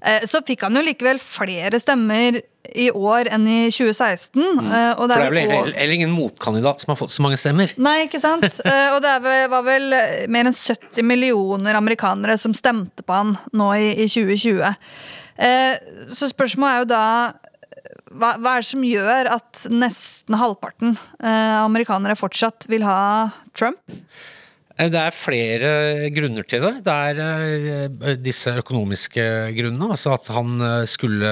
[0.00, 2.40] eh, så fikk han jo likevel flere stemmer
[2.74, 4.42] i år enn i 2016.
[4.42, 4.66] Mm.
[4.66, 7.70] Eh, For det er vel heller ingen motkandidat som har fått så mange stemmer?
[7.78, 8.58] Nei, ikke sant?
[8.94, 9.94] og det var vel
[10.26, 14.74] mer enn 70 millioner amerikanere som stemte på han nå i, i 2020.
[16.16, 17.06] så spørsmålet er jo da
[18.16, 22.98] hva, hva, er det som gjør at nesten halvparten eh, amerikanere fortsatt vil ha
[23.56, 23.80] Trump?
[24.76, 25.70] Eh, det er flere
[26.12, 26.72] grunner til det.
[26.84, 29.24] Det er eh, disse økonomiske
[29.56, 29.88] grunnene.
[29.94, 31.30] Altså at han eh, skulle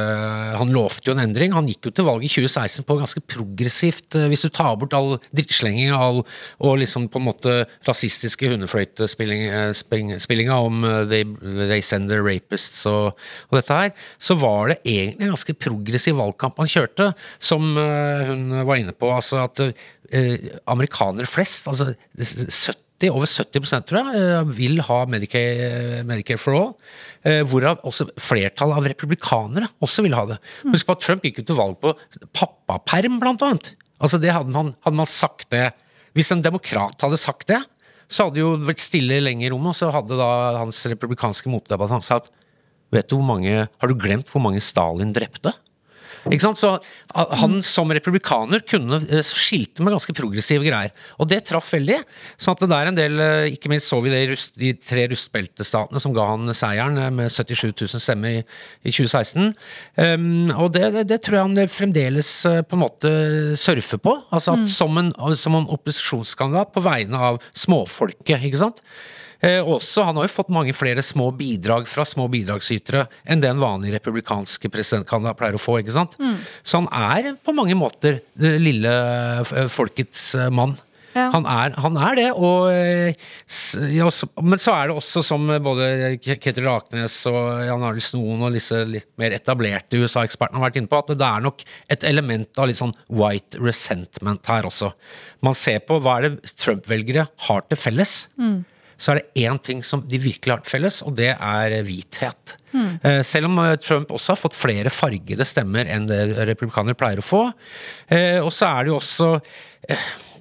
[0.59, 1.52] Han lovte jo en endring.
[1.57, 5.11] Han gikk jo til valg i 2016 på ganske progressivt Hvis du tar bort all
[5.37, 6.22] drittslenging all,
[6.64, 7.52] og liksom på en måte
[7.87, 10.74] rasistiske hundefløytespillinga om
[11.11, 11.22] they,
[11.68, 13.07] they send the rapists og,
[13.50, 17.07] og, dette her, så var det egentlig en ganske progressiv valgkamp han kjørte,
[17.38, 19.11] som hun var inne på.
[19.14, 19.61] Altså at
[20.70, 26.57] amerikanere flest, altså 70 70, over 70% tror jeg, eh, vil ha Medicare, Medicare for
[26.57, 26.70] all.
[27.24, 30.38] Eh, hvorav også flertallet av republikanere også vil ha det.
[30.70, 31.92] Husk på at Trump gikk ut til valg på
[32.33, 33.74] pappaperm, blant annet.
[34.00, 35.72] Altså det hadde man, hadde man sagt det
[36.14, 37.59] Hvis en demokrat hadde sagt det,
[38.07, 41.50] så hadde det jo vært stille lenge i rommet, og så hadde da hans republikanske
[41.50, 42.30] motdebattant sagt
[42.94, 45.50] Vet du hvor mange Har du glemt hvor mange Stalin drepte?
[46.30, 46.60] Ikke sant?
[46.60, 46.70] Så
[47.12, 50.92] han som republikaner kunne eh, skilte med ganske progressive greier.
[51.20, 52.00] Og det traff veldig.
[52.40, 55.06] sånn at det er en del eh, Ikke minst så vi det i de tre
[55.12, 58.44] rustbeltestatene som ga han seieren eh, med 77 000 stemmer i,
[58.84, 59.50] i 2016.
[59.50, 59.52] Um,
[60.04, 62.30] ehm, og det, det, det, tror jeg han fremdeles
[62.68, 63.10] på en måte
[63.60, 64.16] surfer på.
[64.34, 64.70] Altså at mm.
[64.70, 68.82] som, en, som en opposisjonskandidat på vegne av småfolket, ikke sant.
[69.44, 73.50] Eh, også, han har jo fått mange flere små bidrag fra små bidragsytere enn det
[73.52, 75.78] en vanlig republikanske presidentkandidat pleier å få.
[75.83, 76.16] ikke sant?
[76.20, 76.38] Mm.
[76.62, 78.96] Så han er på mange måter det lille
[79.44, 80.76] eh, folkets eh, mann.
[81.14, 81.28] Ja.
[81.30, 82.64] Han, er, han, er, det, og,
[83.94, 84.07] ja,
[84.42, 88.80] men så er det også, som både Ketil Raknes og Jan Arild Snoen og disse
[88.88, 91.62] litt mer etablerte USA-ekspertene har vært inne på, at det er nok
[91.94, 94.90] et element av litt sånn white resentment her også.
[95.46, 98.24] Man ser på hva er det Trump-velgere har til felles.
[98.35, 98.64] Mm
[98.96, 102.57] så er det én ting som de virkelig har til felles, og det er hvithet.
[102.74, 102.90] Mm.
[103.26, 107.26] Selv om eh, Trump også har fått flere fargede stemmer enn det republikanere pleier å
[107.26, 107.46] få.
[108.09, 109.33] Eh, og så er det jo også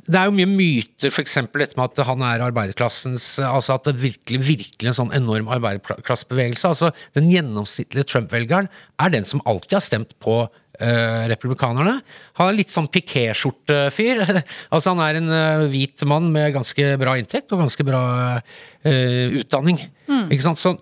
[0.04, 1.38] det er jo mye myter, f.eks.
[1.54, 6.68] dette med at han er arbeiderklassens altså At det virkelig virkelig en sånn enorm arbeiderklassebevegelse.
[6.74, 8.68] altså Den gjennomsnittlige Trump-velgeren
[9.00, 10.42] er den som alltid har stemt på
[10.82, 12.00] Uh, republikanerne.
[12.40, 14.24] Han er litt sånn pikéskjortefyr.
[14.74, 18.02] altså han er en uh, hvit mann med ganske bra inntekt og ganske bra
[18.42, 19.78] uh, utdanning.
[20.10, 20.34] Mm.
[20.34, 20.58] Ikke sant?
[20.58, 20.74] Så,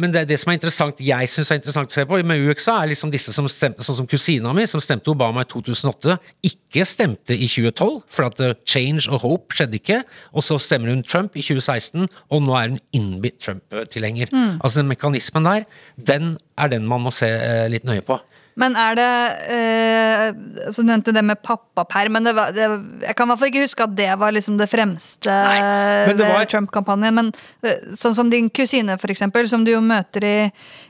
[0.00, 2.78] men det, det, som er interessant, jeg syns er interessant å se på med UXA,
[2.80, 6.16] er liksom disse som stemte, sånn som kusina mi, som stemte Obama i 2008,
[6.48, 10.02] ikke stemte i 2012, for at change og hope skjedde ikke.
[10.32, 14.32] Og så stemmer hun Trump i 2016, og nå er hun innbitt Trump-tilhenger.
[14.32, 14.54] Mm.
[14.56, 15.68] Altså den mekanismen der,
[16.00, 17.28] den er den man må se
[17.70, 18.18] litt nøye på.
[18.60, 19.08] Men er det
[19.54, 20.24] eh,
[20.68, 22.18] Så du nevnte det med pappaperm.
[22.18, 22.68] Men det var, det,
[23.06, 26.28] jeg kan i hvert fall ikke huske at det var liksom det fremste Nei, det
[26.28, 26.44] var...
[26.50, 27.16] Trump-kampanjen.
[27.16, 27.32] Men
[27.64, 30.36] eh, sånn som din kusine, for eksempel, som du jo møter i,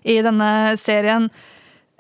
[0.02, 1.30] i denne serien.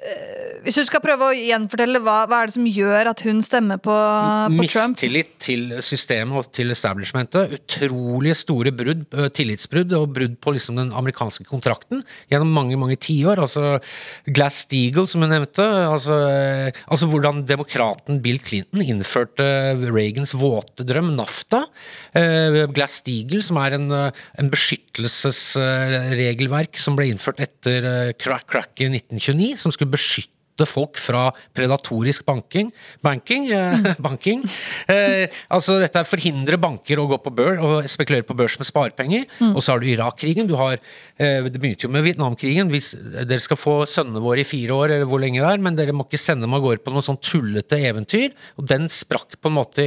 [0.02, 3.42] Eh, hvis du skal prøve å gjenfortelle, hva, hva, er det som gjør at hun
[3.44, 4.96] stemmer på, på Trump?
[4.96, 7.52] Mistillit til systemet og til establishmentet.
[7.58, 11.98] Utrolig store brudd, eh, tillitsbrudd og brudd på liksom den amerikanske kontrakten
[12.32, 13.36] gjennom mange mange tiår.
[13.42, 13.62] Altså
[14.26, 15.62] Glass-Steagall, som hun nevnte.
[15.62, 19.44] Altså, eh, altså, hvordan demokraten Bill Clinton innførte
[19.92, 21.60] Reagans våte drøm, NAFTA.
[22.12, 27.80] Glass-Steagall, som er en, en beskyttelsesregelverk som ble innført etter
[28.20, 32.70] crack, crack i 1929, som skulle beskytte stoppe folk fra predatorisk banking.
[33.00, 33.94] Banking, mm.
[33.98, 34.44] banking.
[34.88, 38.68] Eh, altså dette er forhindre banker å gå på bør og spekulere på børs med
[38.68, 39.24] sparepenger.
[39.52, 40.48] Og så har du Irak-krigen.
[40.48, 40.78] Du har
[41.16, 42.70] eh, Det begynte jo med Vietnamkrigen.
[42.70, 45.76] Hvis dere skal få sønnene våre i fire år, eller hvor lenge det er, men
[45.78, 48.32] dere må ikke sende dem av gårde på noe sånn tullete eventyr.
[48.60, 49.86] Og den sprakk på en måte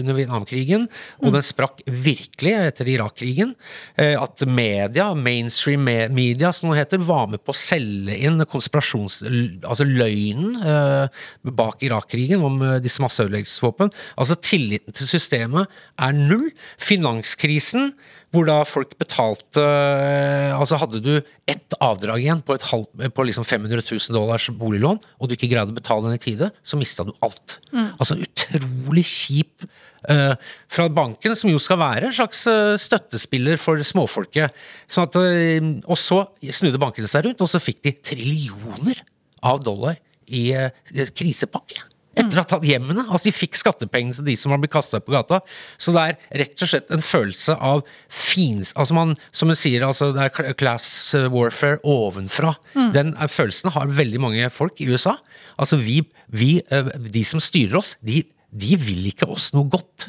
[0.00, 0.86] under Vietnamkrigen,
[1.22, 3.54] og den sprakk virkelig etter Irak-krigen.
[3.96, 9.22] Eh, At media, mainstream media som det heter, var med på å selge inn konspirasjons...
[9.66, 11.24] Altså løgnen eh,
[11.56, 13.92] bak Irak-krigen om eh, disse masseødeleggelsesvåpen.
[14.16, 16.48] Altså tilliten til systemet er null.
[16.82, 17.92] Finanskrisen,
[18.34, 21.12] hvor da folk betalte eh, Altså hadde du
[21.48, 25.72] ett avdrag igjen på, halv, på liksom 500 000 dollars boliglån, og du ikke greide
[25.72, 27.58] å betale den i tide, så mista du alt.
[28.00, 29.66] Altså utrolig kjip
[30.10, 30.34] uh,
[30.72, 32.42] fra banken, som jo skal være en slags
[32.82, 34.54] støttespiller for småfolket.
[34.90, 39.04] Sånn at, uh, og så snudde bankene seg rundt, og så fikk de trillioner
[39.46, 41.84] av dollar i eh, krisepakke.
[42.16, 43.04] Etter at hjemmene.
[43.10, 45.42] Altså De fikk skattepengene til de som har blitt kasta på gata.
[45.76, 48.72] Så det er rett og slett en følelse av fins...
[48.72, 50.88] Altså man, som hun sier, altså det er class
[51.32, 52.54] warfare ovenfra.
[52.96, 55.18] Den er, følelsen har veldig mange folk i USA.
[55.60, 56.00] Altså vi,
[56.32, 60.08] vi eh, De som styrer oss, de, de vil ikke oss noe godt.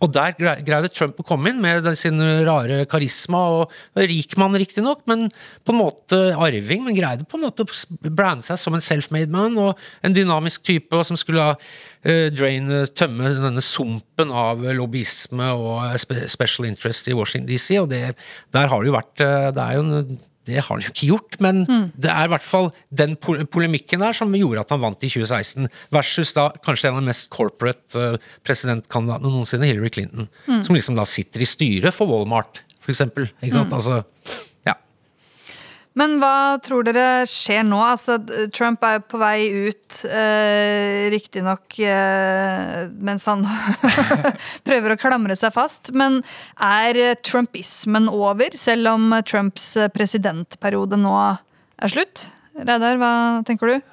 [0.00, 5.02] Og der greide Trump å komme inn med sin rare karisma, og rik mann riktignok,
[5.10, 5.26] men
[5.66, 9.32] på en måte arving, men greide på en måte å brande seg som en self-made
[9.34, 16.00] man, og en dynamisk type, som skulle eh, drain, tømme denne sumpen av lobbyisme og
[16.00, 18.04] special interest i Washington DC, og det,
[18.56, 21.08] der har det jo vært eh, Det er jo en det har han jo ikke
[21.10, 21.64] gjort, men
[22.00, 25.10] det er i hvert fall den pol- polemikken der som gjorde at han vant i
[25.12, 28.16] 2016, versus da kanskje en av de mest corporate eh,
[28.48, 30.28] presidentkandidatene noensinne, Hillary Clinton,
[30.64, 33.28] som liksom da sitter i styret for Walmart, for eksempel.
[33.42, 33.72] Ikke sant?
[33.76, 34.38] Altså, ja.
[35.98, 37.80] Men hva tror dere skjer nå?
[37.82, 38.18] Altså,
[38.54, 43.42] Trump er på vei ut, eh, riktignok eh, mens han
[44.68, 45.90] prøver å klamre seg fast.
[45.96, 46.20] Men
[46.62, 52.28] er trumpismen over, selv om Trumps presidentperiode nå er slutt?
[52.60, 53.14] Reidar, hva
[53.46, 53.90] tenker du?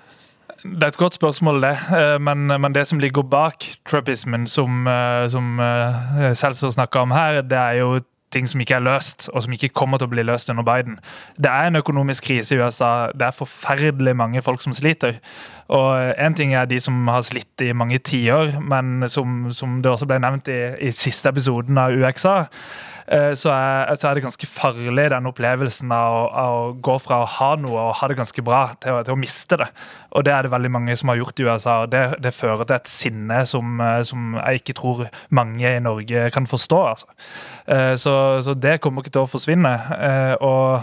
[0.63, 1.73] Det er et godt spørsmål, det.
[1.93, 7.11] Eh, Men, men det som ligger bak trumpismen, som, eh, som eh, Seltzer snakka om
[7.11, 7.99] her, det er jo
[8.33, 10.97] ting som ikke er løst, og som ikke kommer til å bli løst under Biden.
[11.39, 13.09] Det er en økonomisk krise i USA.
[13.15, 15.19] Det er forferdelig mange folk som sliter.
[15.67, 19.91] Og En ting er de som har slitt i mange tiår, men som, som det
[19.91, 22.37] også ble nevnt i, i siste episoden av UXA,
[23.39, 27.29] så er, så er det ganske farlig, den opplevelsen av, av å gå fra å
[27.37, 29.69] ha noe og ha det ganske bra, til å, til å miste det.
[30.11, 31.77] Og det er det veldig mange som har gjort i USA.
[31.85, 35.79] og Det, det fører til et sinne som, eh, som jeg ikke tror mange i
[35.83, 36.83] Norge kan forstå.
[36.91, 37.07] Altså.
[37.67, 39.73] Eh, Så, så det kommer ikke til å forsvinne.
[39.97, 40.81] Eh, Og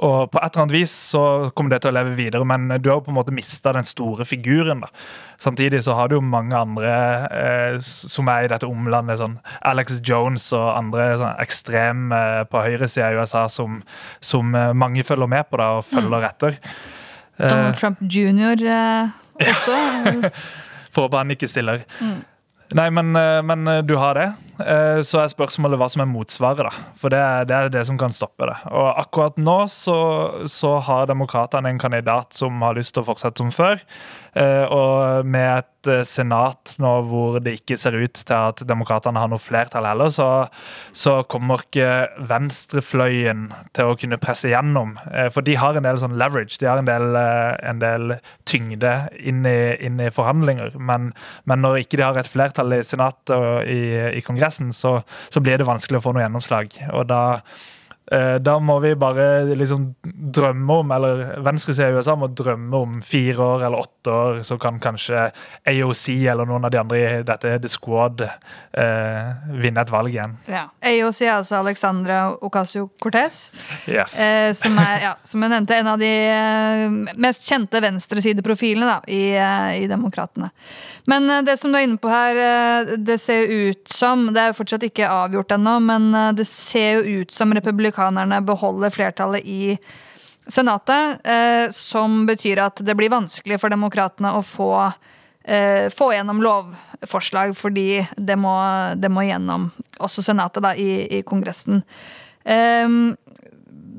[0.00, 2.88] og på et eller annet vis så kommer det til å leve videre, men du
[2.88, 4.80] har jo på en måte mista den store figuren.
[4.80, 4.88] da.
[5.38, 6.94] Samtidig så har du jo mange andre
[7.28, 9.36] eh, som er i dette omlandet, sånn
[9.68, 13.82] Alex Jones og andre sånn ekstreme eh, på høyresida i USA som,
[14.24, 16.58] som eh, mange følger med på da, og følger etter.
[17.36, 18.64] Donald Trump jr.
[18.64, 19.16] Eh,
[19.52, 19.76] også?
[20.92, 21.84] Får håper han ikke stiller.
[22.72, 24.32] Nei, men, eh, men eh, du har det.
[24.62, 26.64] Eh, Så er spørsmålet hva som er motsvaret.
[26.64, 26.70] da.
[26.96, 28.56] For det er, det er det som kan stoppe det.
[28.70, 29.96] Og akkurat nå så,
[30.48, 33.82] så har demokratene en kandidat som har lyst til å fortsette som før.
[34.34, 39.20] Eh, Og med et eh, senat nå hvor det ikke ser ut til at demokratene
[39.20, 40.28] har noe flertall heller, så,
[40.96, 41.90] så kommer ikke
[42.30, 44.94] venstrefløyen til å kunne presse gjennom.
[45.12, 48.16] Eh, For de har en del sånn leverage, de har en del, en del
[48.48, 50.78] tyngde inn i, inn i forhandlinger.
[50.80, 51.12] Men,
[51.44, 54.96] men når ikke de har et flertall i Senatet og i, i Kongressen, så,
[55.28, 56.72] så blir det vanskelig å få noe gjennomslag.
[56.96, 57.22] Og da
[58.12, 63.40] Da må vi bare liksom drømme om, eller venstresida i USA må drømme om fire
[63.42, 65.28] år eller åtte år, så kan kanskje
[65.68, 69.30] AOC eller noen av de andre i dette The Squad eh,
[69.62, 70.36] vinne et valg igjen.
[70.50, 70.66] Ja.
[70.82, 73.38] AOC er altså Alexandra Ocasio-Cortez.
[73.86, 74.16] Yes.
[74.18, 78.98] Eh, som er, ja, som jeg nevnte, en av de eh, mest kjente venstresideprofilene da,
[79.06, 80.52] i, eh, i Demokratene.
[81.10, 84.28] Men eh, det som du er inne på her, eh, det ser jo ut som
[84.32, 87.91] Det er jo fortsatt ikke avgjort ennå, men eh, det ser jo ut som republikanerne
[88.46, 89.78] beholder flertallet i
[90.46, 94.72] Senatet, eh, som betyr at det blir vanskelig for demokratene å få
[95.44, 98.54] eh, få gjennom lovforslag, fordi det må,
[98.98, 99.70] det må gjennom
[100.02, 101.82] også Senatet da, i, i Kongressen.
[102.42, 103.14] Ehm,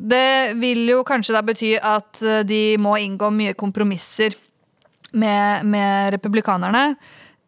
[0.04, 4.36] det vil jo kanskje da bety at eh, de må inngå mye kompromisser
[5.14, 6.98] med, med republikanerne.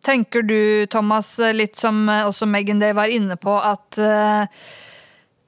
[0.05, 3.97] Tenker du, Thomas, litt som også Megan Day var inne på, at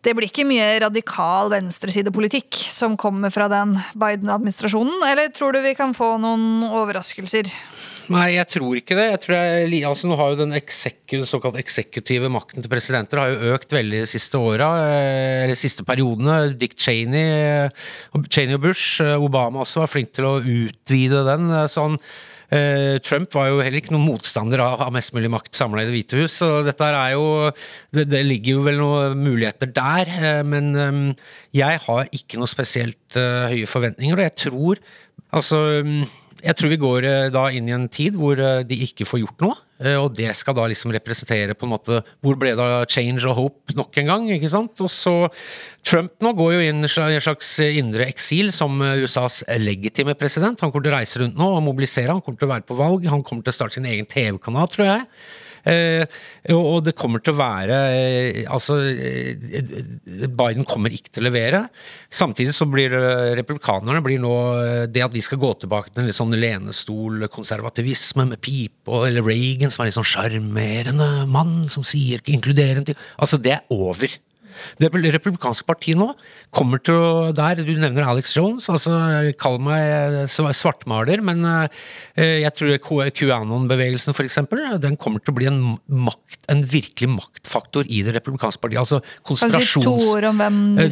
[0.07, 5.75] det blir ikke mye radikal venstresidepolitikk som kommer fra den Biden-administrasjonen, eller tror du vi
[5.75, 7.51] kan få noen overraskelser?
[8.07, 9.07] Nei, jeg tror ikke det.
[9.09, 13.51] Jeg tror jeg, altså Nå har jo den såkalt eksekutive makten til presidenter har jo
[13.57, 16.55] økt veldig de siste åra, eh, eller siste periodene.
[16.55, 21.51] Dick Cheney, eh, Cheney og Bush, eh, Obama også, var flink til å utvide den.
[21.67, 21.99] sånn
[23.03, 25.95] Trump var jo heller ikke noen motstander av, av mest mulig makt samla i Det
[25.95, 26.37] hvite hus.
[26.39, 27.25] så dette er jo,
[27.91, 30.13] det, det, ligger jo vel noen muligheter der.
[30.47, 30.71] Men
[31.51, 34.81] jeg har ikke noe spesielt høye forventninger, og jeg tror
[35.35, 35.59] altså
[36.43, 39.23] jeg tror vi går eh, da inn i en tid hvor eh, de ikke får
[39.23, 39.57] gjort noe.
[39.77, 43.21] Eh, og det skal da liksom representere på en måte Hvor ble det av change
[43.29, 44.29] og hope nok en gang?
[44.33, 44.81] ikke sant?
[44.81, 45.15] Og så
[45.87, 50.59] Trump nå går jo inn i en slags indre eksil som USAs legitime president.
[50.61, 52.11] Han kommer til å reise rundt nå og mobilisere.
[52.11, 53.07] Han kommer til å være på valg.
[53.11, 55.05] Han kommer til å starte sin egen TV-kanal, tror jeg.
[55.67, 56.05] Eh,
[56.55, 59.35] og det kommer til å være eh, Altså, eh,
[60.31, 61.63] Biden kommer ikke til å levere.
[62.13, 62.93] Samtidig så blir
[63.37, 64.35] republikanerne blir nå
[64.91, 69.73] Det at de skal gå tilbake til en litt sånn lenestol-konservativisme med pipe, eller Reagan
[69.73, 74.13] som er litt sånn sjarmerende mann som sier ikke inkluderende ting Altså, det er over.
[74.81, 76.11] Det republikanske partiet nå
[76.55, 78.67] kommer til å Der, du nevner Alex Jones.
[78.71, 78.95] altså
[79.39, 84.39] Kall meg svartmaler, men eh, jeg tror QAnon-bevegelsen f.eks.
[84.83, 88.81] den kommer til å bli en, makt, en virkelig maktfaktor i det republikanske partiet.
[88.81, 89.85] altså konspirasjons...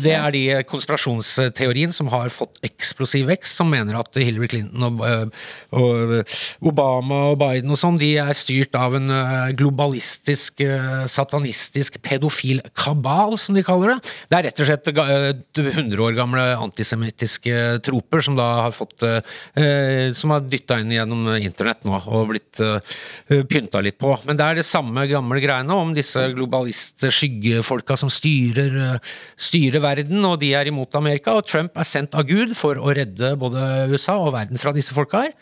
[0.06, 5.04] Det er de konspirasjonsteorien som har fått eksplosiv vekst, som mener at Hillary Clinton og,
[5.08, 10.64] eh, og Obama og Biden og sånn, de er styrt av en eh, globalistisk,
[11.12, 14.14] satanistisk, pedofil kabal, som de kaller det.
[14.30, 19.06] Det er rett og slett 100 eh, år gamle antisemittiske troper som da har fått
[19.08, 24.14] eh, Som har dytta inn gjennom internett nå og blitt eh, pynta litt på.
[24.28, 29.00] Men det er det samme gamle greiene om disse globalist-skyggefolka som styrer,
[29.36, 31.36] styrer verden, og de er imot Amerika.
[31.38, 34.96] Og Trump er sendt av Gud for å redde både USA og verden fra disse
[34.96, 35.36] folka her.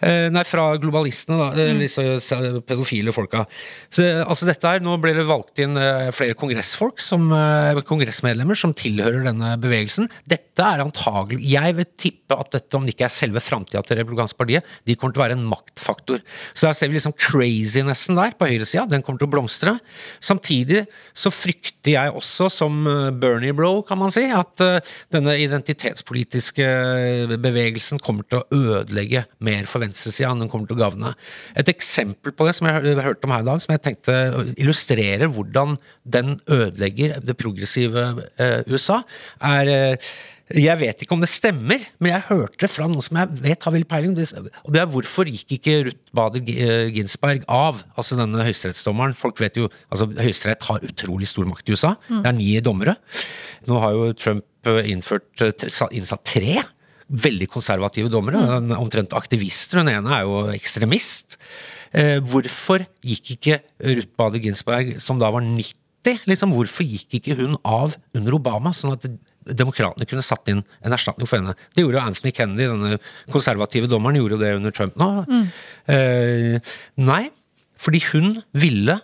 [0.00, 1.48] Eh, nei, fra globalistene, da.
[1.52, 1.80] Eh, mm.
[1.84, 3.44] Disse pedofile folka.
[3.92, 7.28] Så, altså dette her, Nå ble det valgt inn eh, flere kongressfolk, som,
[7.86, 10.08] kongressmedlemmer, som tilhører denne bevegelsen.
[10.28, 14.00] Dette er antagelig Jeg vil tippe at dette, om det ikke er selve framtida til
[14.00, 16.22] republikanske partiet, de kommer til å være en maktfaktor.
[16.54, 18.86] Så der ser vi liksom crazinessen der på høyresida.
[18.88, 19.76] Den kommer til å blomstre.
[20.24, 22.80] Samtidig så frykter jeg også, som
[23.20, 24.64] Bernie Bro, kan man si, at
[25.12, 26.68] denne identitetspolitiske
[27.40, 31.12] bevegelsen kommer til å ødelegge mer forventninger venstresida den kommer til å gavne.
[31.58, 34.18] Et eksempel på det som jeg hørte om her i dag, som jeg tenkte
[34.56, 35.76] illustrerer hvordan
[36.08, 38.10] den ødelegger det progressive
[38.40, 39.02] eh, USA,
[39.52, 40.12] er eh,
[40.50, 43.74] jeg vet ikke om det stemmer, men jeg hørte fra noen som jeg vet har
[43.74, 44.16] vill peiling.
[44.18, 49.14] Og det er hvorfor gikk ikke Ruth Bader eh, Ginsberg av, altså denne høyesterettsdommeren?
[49.18, 51.94] Folk vet jo, altså Høyesterett har utrolig stor makt i USA.
[52.08, 52.18] Mm.
[52.18, 52.96] Det er ni dommere.
[53.70, 55.30] Nå har jo Trump innført,
[55.94, 56.58] innsatt tre
[57.10, 58.40] veldig konservative dommere.
[58.60, 58.74] Mm.
[58.78, 59.80] Omtrent aktivister.
[59.80, 61.38] Den ene er jo ekstremist.
[61.90, 67.36] Eh, hvorfor gikk ikke Ruth Bader Ginsberg, som da var 90, liksom, hvorfor gikk ikke
[67.40, 69.08] hun av under Obama, sånn at
[69.50, 71.56] demokratene kunne satt inn en erstatning for henne?
[71.74, 73.00] Det gjorde jo Anthony Kennedy, denne
[73.34, 75.10] konservative dommeren, gjorde det under Trump nå.
[75.26, 75.46] Mm.
[75.96, 77.24] Eh, nei,
[77.80, 79.00] fordi hun ville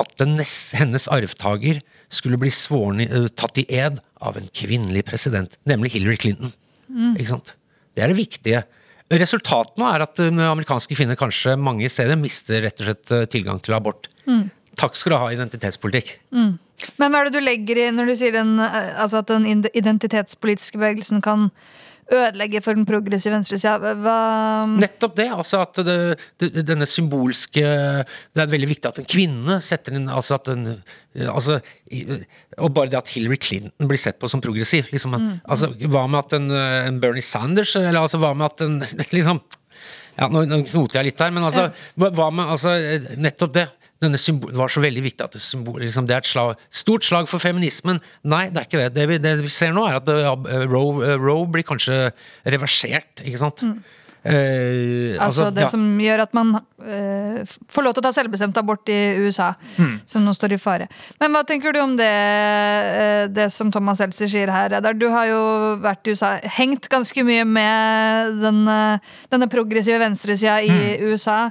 [0.00, 1.80] at neste, hennes arvtaker
[2.12, 6.54] skulle bli svoren, uh, tatt i ed av en kvinnelig president, nemlig Hillary Clinton.
[6.90, 7.16] Mm.
[7.16, 7.54] Ikke sant?
[7.96, 8.62] Det er det viktige.
[9.10, 13.26] Resultatet nå er at eh, amerikanske kvinner kanskje mange steder mister rett og slett eh,
[13.30, 14.06] tilgang til abort.
[14.28, 14.48] Mm.
[14.78, 16.14] Takk skal du ha, identitetspolitikk.
[16.34, 16.52] Mm.
[17.00, 19.66] Men hva er det du legger i når du sier den, eh, altså at den
[19.66, 21.50] identitetspolitiske bevegelsen kan
[22.10, 23.94] ødelegge for den progressive venstresida?
[24.02, 24.16] Hva
[24.80, 25.28] Nettopp det.
[25.32, 25.96] altså at det,
[26.42, 30.66] det, Denne symbolske Det er veldig viktig at en kvinne setter inn altså at en,
[31.30, 31.60] altså,
[32.58, 34.90] Og bare det at Hillary Clinton blir sett på som progressiv.
[34.92, 35.32] Liksom, mm.
[35.44, 38.78] altså, hva med at en, en, Bernie Sanders Eller altså, hva med at en
[39.16, 39.42] liksom
[40.18, 42.74] ja, Nå, knoter jeg litt her, men altså, hva med altså,
[43.16, 43.68] nettopp det?
[44.00, 47.04] Symbol, det var så veldig viktig at det, symbol, liksom, det er et slag, stort
[47.04, 48.00] slag for feminismen.
[48.24, 48.90] Nei, det er ikke det.
[48.96, 50.30] Det vi, det vi ser nå, er at uh,
[50.64, 52.06] Roe, uh, Roe, blir kanskje
[52.48, 53.20] reversert.
[53.20, 53.66] ikke sant?
[53.68, 53.82] Mm.
[54.22, 55.68] Eh, altså, altså, det ja.
[55.72, 56.52] som gjør at man
[56.84, 57.40] eh,
[57.72, 59.94] får lov til å ta selvbestemt abort i USA, mm.
[60.08, 60.88] som nå står i fare.
[61.22, 64.76] Men hva tenker du om det, eh, det som Thomas Seltzer sier her?
[64.84, 65.40] Der du har jo
[65.80, 68.64] vært i USA, hengt ganske mye med den,
[69.32, 71.08] denne progressive venstresida i mm.
[71.08, 71.46] USA.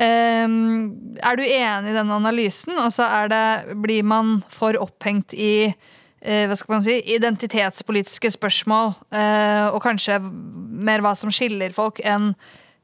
[0.00, 2.72] Um, er du enig i den analysen?
[2.80, 9.68] Altså det, blir man for opphengt i uh, hva skal man si, identitetspolitiske spørsmål, uh,
[9.74, 12.32] og kanskje mer hva som skiller folk, enn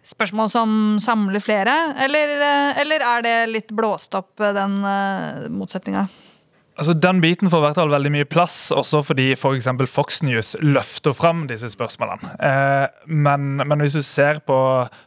[0.07, 0.71] spørsmål som
[1.03, 1.79] samler flere?
[2.05, 4.83] Eller, uh, eller er det litt blåst opp, den
[5.57, 6.05] motsetninga?
[6.77, 9.68] Altså, Den biten får i hvert fall veldig mye plass, også fordi f.eks.
[9.79, 12.35] For Fox News løfter fram disse spørsmålene.
[12.37, 14.59] Eh, men, men, hvis du ser på,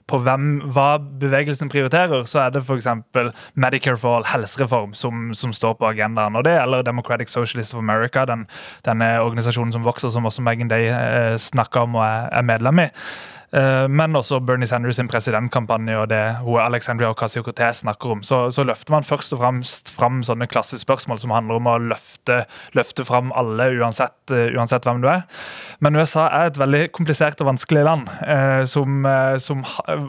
[0.10, 2.90] på hvem, hva bevegelsen prioriterer, så er det f.eks.
[3.54, 6.38] Medicare for all, helsereform, som, som, står på agendaen.
[6.40, 8.48] Og det gjelder Democratic Socialist of America, den,
[8.86, 12.88] denne organisasjonen som vokser, som også Megan Day eh, snakker om og er, er medlem
[12.88, 12.90] i.
[13.52, 18.52] Eh, men også Bernie Sanders sin presidentkampanje og det hun Alexandria Ocasio-Cortez snakker om, så,
[18.54, 22.44] så, løfter man først og fremst fram sånne klassespørsmål som handler om å løfte,
[22.78, 25.24] løfte fram alle, uansett, uh, uansett, hvem du er.
[25.82, 29.08] Men USA er et veldig komplisert og vanskelig land, uh, som,
[29.42, 29.64] som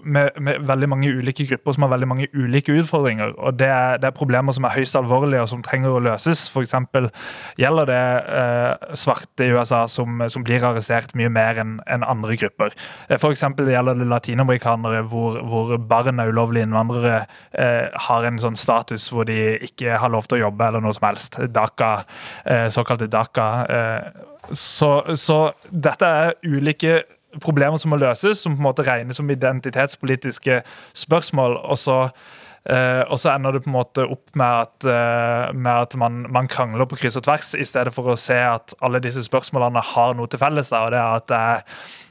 [0.04, 3.32] med, med, veldig mange ulike grupper som har veldig mange ulike utfordringer.
[3.38, 6.48] og Det er, det er problemer som er høyst alvorlige og som trenger å løses.
[6.50, 6.76] F.eks.
[7.60, 8.02] gjelder det
[8.98, 12.74] svarte i USA som, som, blir arrestert mye mer enn en andre grupper.
[13.20, 13.44] For F.eks.
[13.70, 17.20] gjelder det latinamerikanere hvor, hvor barn av ulovlige innvandrere
[17.52, 19.38] eh, har en sånn status hvor de
[19.70, 21.38] ikke har lov til å jobbe eller noe som helst.
[21.54, 21.92] DACA,
[22.44, 23.48] eh, såkalte DACA.
[23.76, 27.00] Eh, så, så dette er ulike
[27.44, 30.62] problemer som må løses, som på en måte regnes som identitetspolitiske
[31.06, 31.60] spørsmål.
[31.62, 32.04] og så
[32.60, 36.26] Uh, og så ender det på en måte opp med at, uh, med at man,
[36.28, 39.80] man, krangler på kryss og tvers, i stedet for å se at alle disse spørsmålene
[39.94, 40.68] har noe til felles.
[40.68, 41.64] Da, og det er at det er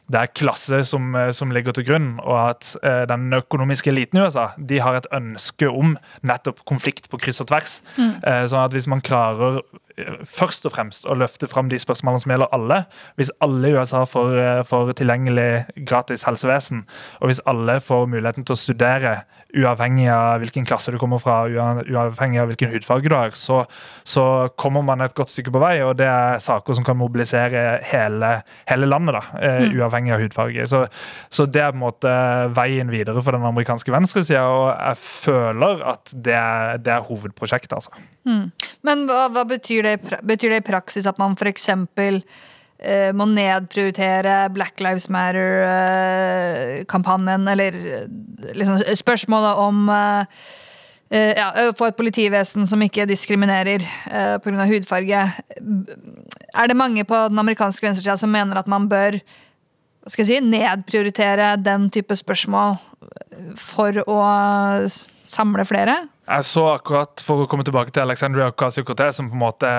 [0.10, 4.20] det er klasse som, eh, som, ligger til grunn, og at eh, den økonomiske eliten
[4.20, 7.80] i USA de har et ønske om nettopp konflikt på kryss og tvers.
[7.98, 8.16] Mm.
[8.24, 9.62] Eh, sånn at hvis man klarer
[10.26, 12.80] først og fremst å løfte fram de spørsmålene som gjelder alle,
[13.20, 16.86] hvis alle i USA får, eh, får tilgjengelig gratis helsevesen,
[17.22, 19.14] og hvis alle får muligheten til å studere
[19.50, 23.64] uavhengig av hvilken klasse du kommer fra, uavhengig av hvilken hudfarge du har, så,
[24.04, 24.26] så,
[24.60, 25.80] kommer man et godt stykke på vei.
[25.82, 28.30] Og det er saker som kan mobilisere hele,
[28.70, 29.74] hele landet, da, mm.
[29.80, 30.68] uavhengig uavhengig av hudfarge.
[30.70, 30.84] Så,
[31.30, 32.14] så, det er på en måte
[32.56, 37.76] veien videre for den amerikanske venstresida, og jeg føler at det er, det er hovedprosjektet,
[37.80, 37.92] altså.
[38.86, 41.70] Men hva, hva betyr, det, betyr, det, i praksis at man f.eks.
[42.80, 48.08] Eh, må nedprioritere Black Lives Matter-kampanjen, eh, eller eh,
[48.56, 50.24] liksom spørsmålet om eh,
[51.12, 54.66] eh ja, få et politivesen som ikke diskriminerer eh, pga.
[54.70, 55.28] hudfarge.
[56.56, 59.20] Er det mange på den amerikanske venstresida som mener at man bør
[60.00, 62.78] hva skal jeg si, nedprioritere den type spørsmål
[63.60, 64.16] for å
[65.30, 65.96] samle flere?
[66.30, 69.74] Jeg så akkurat, for å komme tilbake til Alexandria Ocasio-Cortez, som på en måte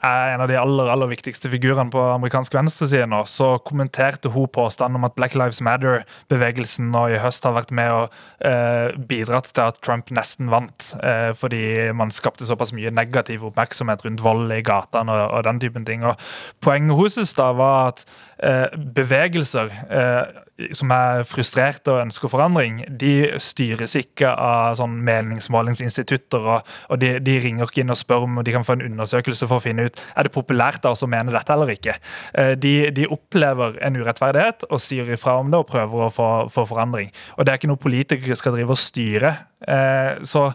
[0.00, 4.48] er en av de aller aller viktigste figurene på amerikansk venstreside nå, så kommenterte hun
[4.52, 9.50] påstanden om at Black Lives Matter-bevegelsen nå i høst har vært med og eh, bidratt
[9.52, 11.62] til at Trump nesten vant, eh, fordi
[11.96, 16.06] man skapte såpass mye negativ oppmerksomhet rundt vold i gatene og, og, den typen ting.
[16.08, 16.16] Og
[16.64, 18.06] poenget hennes da var at
[18.40, 20.46] eh, bevegelser eh,
[20.76, 26.46] som er frustrerte og ønsker forandring, de styres ikke av sånn meningsmålingsinstitutter.
[26.56, 29.48] og, og de, de, ringer ikke inn og spør om de kan få en undersøkelse
[29.48, 31.96] for å finne ut er det populært da å mene dette eller ikke.
[32.34, 36.28] Eh, de, de, opplever en urettferdighet og sier ifra om det og prøver å få,
[36.52, 37.10] få forandring.
[37.36, 39.34] Og Det er ikke noe politikere skal drive og styre.
[39.68, 40.50] Eh, så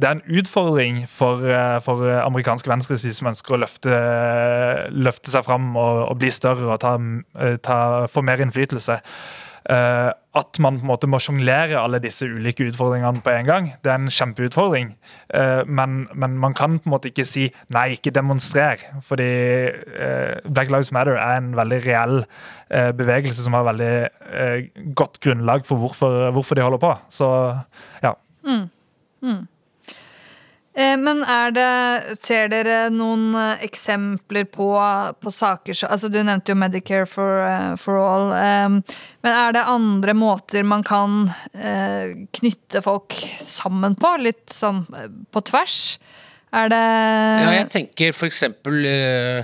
[0.00, 3.96] det er en utfordring for, eh, for amerikanske venstreside som ønsker å løfte,
[4.92, 6.96] løfte seg fram og, og, bli større og ta,
[7.64, 7.80] ta,
[8.12, 9.00] få mer innflytelse.
[9.66, 13.70] Uh, at man på en måte må sjonglere alle disse ulike utfordringene på en gang.
[13.82, 14.92] Det er en kjempeutfordring.
[15.32, 18.84] Uh, men, men, man kan på en måte ikke si 'nei, ikke demonstrer'.
[19.02, 19.30] Fordi
[19.72, 22.22] uh, Black Lives Matter er en veldig reell
[22.66, 26.88] bevegelse som har veldig godt grunnlag for hvorfor, hvorfor, de holder på.
[27.14, 27.28] Så
[28.02, 28.10] ja.
[28.42, 28.64] Mm.
[29.22, 29.44] Mm.
[30.76, 34.68] Eh, men er det Ser dere noen eh, eksempler på,
[35.22, 38.28] på saker altså Du nevnte jo Medicare for, eh, for all.
[38.36, 41.30] Men er det andre måter man kan
[42.36, 44.12] knytte folk sammen på?
[44.22, 44.84] Litt sånn
[45.32, 45.98] på tvers?
[46.56, 49.42] Er det Ja, jeg tenker for eksempel uh,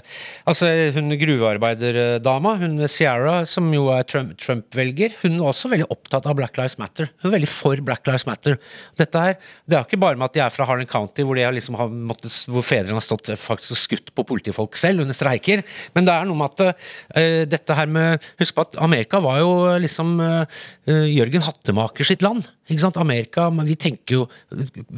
[0.49, 6.37] Altså, hun gruvearbeiderdama, hun Sierra, som jo er Trump-velger, hun er også veldig opptatt av
[6.39, 7.11] Black Lives Matter.
[7.21, 8.57] Hun er veldig for Black Lives Matter.
[8.99, 9.37] Dette her,
[9.69, 11.93] Det er ikke bare med at de er fra Harlan County, hvor, de liksom har
[11.93, 15.63] måttet, hvor fedrene har stått faktisk og skutt på politifolk selv under streiker,
[15.95, 19.41] men det er noe med at uh, dette her med Husk på at Amerika var
[19.43, 19.53] jo
[19.83, 22.49] liksom uh, Jørgen Hattemaker sitt land.
[22.73, 22.99] Ikke sant?
[23.01, 24.27] Amerika, men Vi tenker jo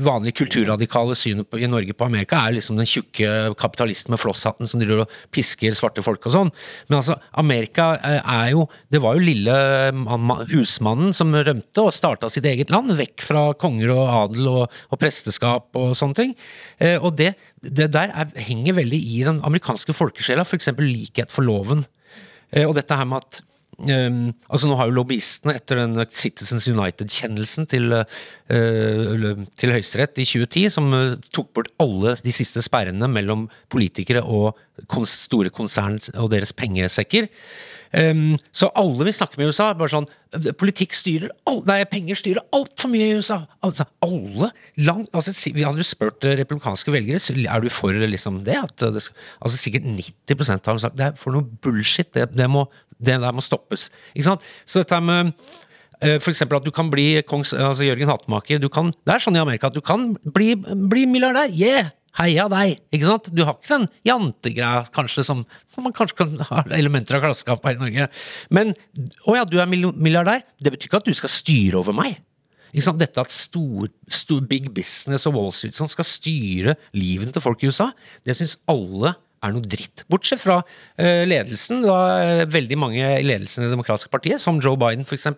[0.04, 4.82] vanlig kulturradikale synet i Norge på Amerika er liksom den tjukke kapitalisten med flosshatten som
[4.82, 6.52] driver og pisker svarte folk og sånn.
[6.88, 9.54] Men altså, Amerika eh, er jo Det var jo lille
[10.52, 15.00] husmannen som rømte og starta sitt eget land, vekk fra konger og adel og, og
[15.00, 16.36] presteskap og sånne ting.
[16.78, 20.72] Eh, og det, det der er, henger veldig i den amerikanske folkesjela, f.eks.
[20.80, 21.84] likhet for loven.
[22.52, 23.42] Eh, og dette her med at
[23.82, 30.26] Um, altså Nå har jo lobbyistene, etter den Citizens United-kjennelsen til, uh, til Høyesterett i
[30.28, 34.54] 2010, som uh, tok bort alle de siste sperrene mellom politikere og
[34.90, 37.28] kons store konsern og deres pengesekker,
[37.94, 40.08] Um, så alle vi snakker med i USA, bare sånn
[40.58, 43.36] Politikk styrer alt, Nei, penger styrer altfor mye i USA!
[43.62, 44.48] Altså, alle
[44.82, 48.56] langt, altså, Vi hadde jo spurt republikanske velgere er du for liksom det.
[48.58, 52.10] At det altså, sikkert 90% har sagt det er for noe bullshit.
[52.16, 52.66] Det, det, må,
[52.98, 53.90] det der må stoppes.
[54.14, 54.48] Ikke sant?
[54.66, 55.30] Så dette med
[56.00, 58.10] eh, eksempel at du kan bli kongs, altså Jørgen
[58.74, 61.54] kan, det er sånn i Amerika at du kan bli, bli milliardær.
[61.54, 61.94] Yeah!
[62.14, 62.78] Heia deg!
[62.94, 63.30] ikke sant?
[63.34, 65.42] Du har ikke den jantegreia kanskje som
[65.82, 68.06] man kanskje kan ha elementer av klassekamp her i Norge.
[68.54, 68.70] Men
[69.26, 70.44] å ja, du er milliardær.
[70.62, 72.20] Det betyr ikke at du skal styre over meg.
[72.74, 73.02] Ikke sant?
[73.02, 77.62] Dette at stor, stor big business og Wall Street sånn skal styre livene til folk
[77.62, 77.90] i USA,
[78.26, 80.04] det syns alle er noe dritt.
[80.10, 81.82] Bortsett fra uh, ledelsen.
[81.84, 85.28] Da, uh, veldig mange i ledelsen i Det demokratiske partiet, som Joe Biden f.eks.,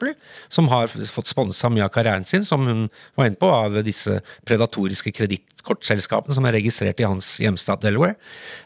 [0.52, 2.86] som har fått sponsa mye av karrieren sin, som hun
[3.18, 8.16] var inne på, av disse predatoriske kredittkortselskapene som er registrert i hans hjemstat Delaware.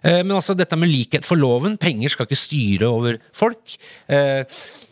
[0.04, 1.78] Uh, men altså dette med likhet for loven.
[1.80, 3.78] Penger skal ikke styre over folk.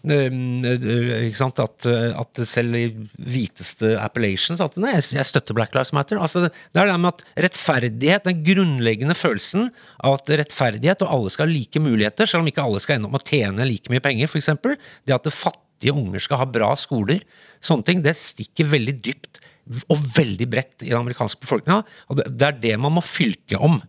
[0.07, 1.59] Uh, ikke sant?
[1.63, 2.85] At, at, selv i
[3.19, 6.21] hviteste appellations at nei, jeg støtter Black Lives Matter.
[6.23, 9.69] Altså, det er det med at rettferdighet, den grunnleggende følelsen
[9.99, 13.11] av at rettferdighet og alle skal ha like muligheter, selv om ikke alle skal ende
[13.11, 14.53] opp med å tjene like mye penger, f.eks.
[15.09, 17.23] Det at det fattige unger skal ha bra skoler,
[17.65, 19.43] sånne ting, det stikker veldig dypt
[19.93, 21.83] og veldig bredt i den amerikanske befolkninga.
[22.09, 23.81] Og det er det man må fylke om.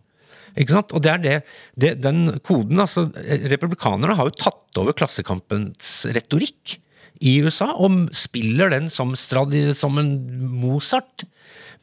[0.60, 0.92] Ikke sant?
[0.92, 1.34] Og det er det,
[1.80, 3.06] det, den koden altså,
[3.50, 6.78] Republikanerne har jo tatt over Klassekampens retorikk
[7.20, 10.14] i USA, og spiller den som, som en
[10.60, 11.26] Mozart.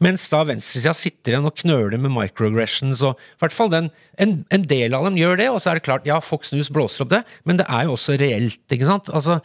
[0.01, 3.01] Mens da venstresida sitter igjen og knøler med microaggressions.
[3.05, 3.89] og i hvert fall den,
[4.21, 6.69] en, en, del av dem gjør det, og så er det klart, ja, Fox News
[6.73, 8.61] blåser opp det, men det er jo også reelt.
[8.69, 9.09] ikke sant?
[9.09, 9.39] Altså,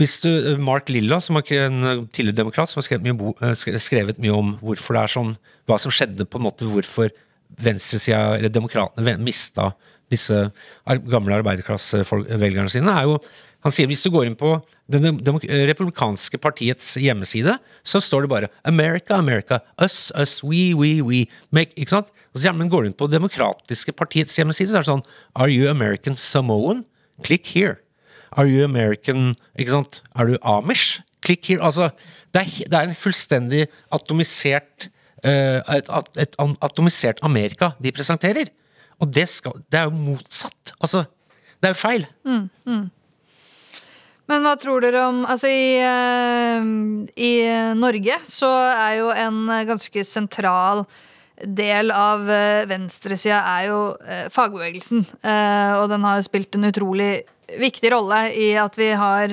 [0.00, 0.30] hvis du,
[0.64, 4.96] Mark Lilla, som er en tidligere demokrat, som har skrevet mye, skrevet mye om hvorfor
[4.96, 5.34] det er sånn,
[5.68, 7.12] hva som skjedde, på en måte, hvorfor
[7.58, 9.72] venstresida, eller demokratene, mista
[10.10, 10.50] disse
[11.10, 13.20] gamle arbeiderklassevelgerne sine, er jo
[13.60, 14.54] Han sier hvis du går inn på
[14.88, 15.02] det
[15.68, 21.26] republikanske partiets hjemmeside, så står det bare 'America, America, us, us, we, we, we'.
[21.52, 22.08] Make, ikke sant?
[22.32, 25.04] Og så, ja, men går du inn på demokratiske partiets hjemmeside, så er det sånn
[25.36, 26.84] 'Are you American Samoan?
[27.22, 27.76] Click here'.
[28.32, 30.02] Are you American Ikke sant?
[30.16, 31.02] Er du Amish?
[31.20, 31.60] Click here.
[31.60, 31.90] Altså,
[32.32, 34.88] det er, det er en fullstendig atomisert
[35.24, 35.90] et,
[36.22, 38.52] et, atomisert Amerika de presenterer.
[39.00, 40.74] Og det, skal, det, er jo motsatt.
[40.80, 41.04] Altså,
[41.60, 42.06] det er jo feil.
[42.28, 42.88] Mm, mm.
[44.30, 46.64] Men hva tror dere om Altså, i, uh,
[47.18, 47.32] i,
[47.78, 50.84] Norge så er jo en ganske sentral
[51.40, 53.80] del av uh, venstresida er jo
[54.32, 55.06] fagbevegelsen.
[55.80, 57.22] og den har spilt en utrolig
[57.60, 59.32] viktig rolle i at vi har,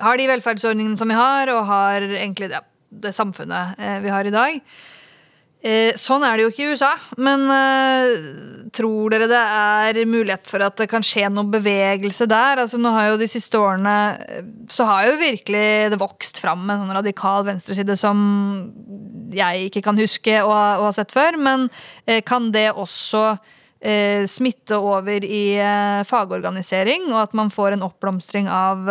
[0.00, 4.32] har de velferdsordningene som vi har, og har egentlig ja, det samfunnet vi har i
[4.34, 4.56] dag.
[5.60, 8.14] Eh, sånn er det jo ikke i USA, men eh,
[8.72, 12.62] tror dere det er mulighet for at det kan skje noe bevegelse der?
[12.62, 16.64] Altså nå har jo De siste årene eh, så har jo virkelig det vokst fram
[16.64, 18.22] en sånn radikal venstreside som
[19.36, 21.36] jeg ikke kan huske å, å ha sett før.
[21.36, 21.68] Men
[22.06, 23.24] eh, kan det også
[23.84, 28.88] eh, smitte over i eh, fagorganisering, og at man får en oppblomstring av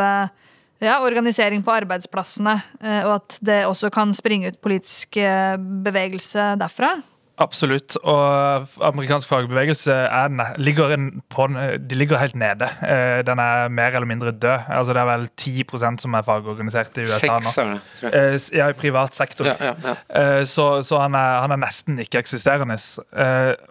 [0.84, 5.56] ja, organisering på arbeidsplassene, eh, og at det også kan springe ut politisk eh,
[5.86, 6.96] bevegelse derfra?
[7.40, 7.96] Absolutt.
[8.04, 10.96] Og amerikansk fagbevegelse er, ligger,
[11.32, 11.48] på,
[11.90, 12.68] de ligger helt nede.
[12.84, 14.68] Eh, den er mer eller mindre død.
[14.68, 17.54] Altså Det er vel 10% som er fagorganisert i USA nå.
[17.54, 18.42] Tror jeg.
[18.54, 19.48] Ja, i privat sektor.
[19.48, 20.46] Ja, ja, ja.
[20.46, 22.78] Så, så han, er, han, er, nesten ikke-eksisterende.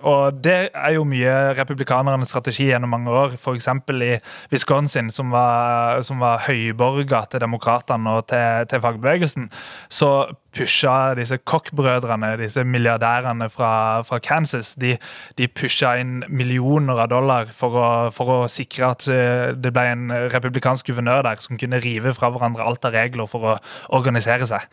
[0.01, 3.37] Og det er jo mye republikanernes strategi gjennom mange år.
[3.37, 3.69] F.eks.
[3.69, 4.17] i
[4.53, 9.51] Wisconsin, som var, som var høyborga til demokratene og til, til fagbevegelsen.
[9.93, 10.13] Så
[10.59, 14.97] pusha disse Koch-brødrene, disse milliardærene fra, fra Kansas, de,
[15.39, 19.85] de pusha inn millioner av dollar for å, for å, sikre at eh, det ble
[19.93, 23.57] en republikansk guvernør der som kunne rive fra hverandre alt av regler for å
[23.97, 24.67] organisere seg.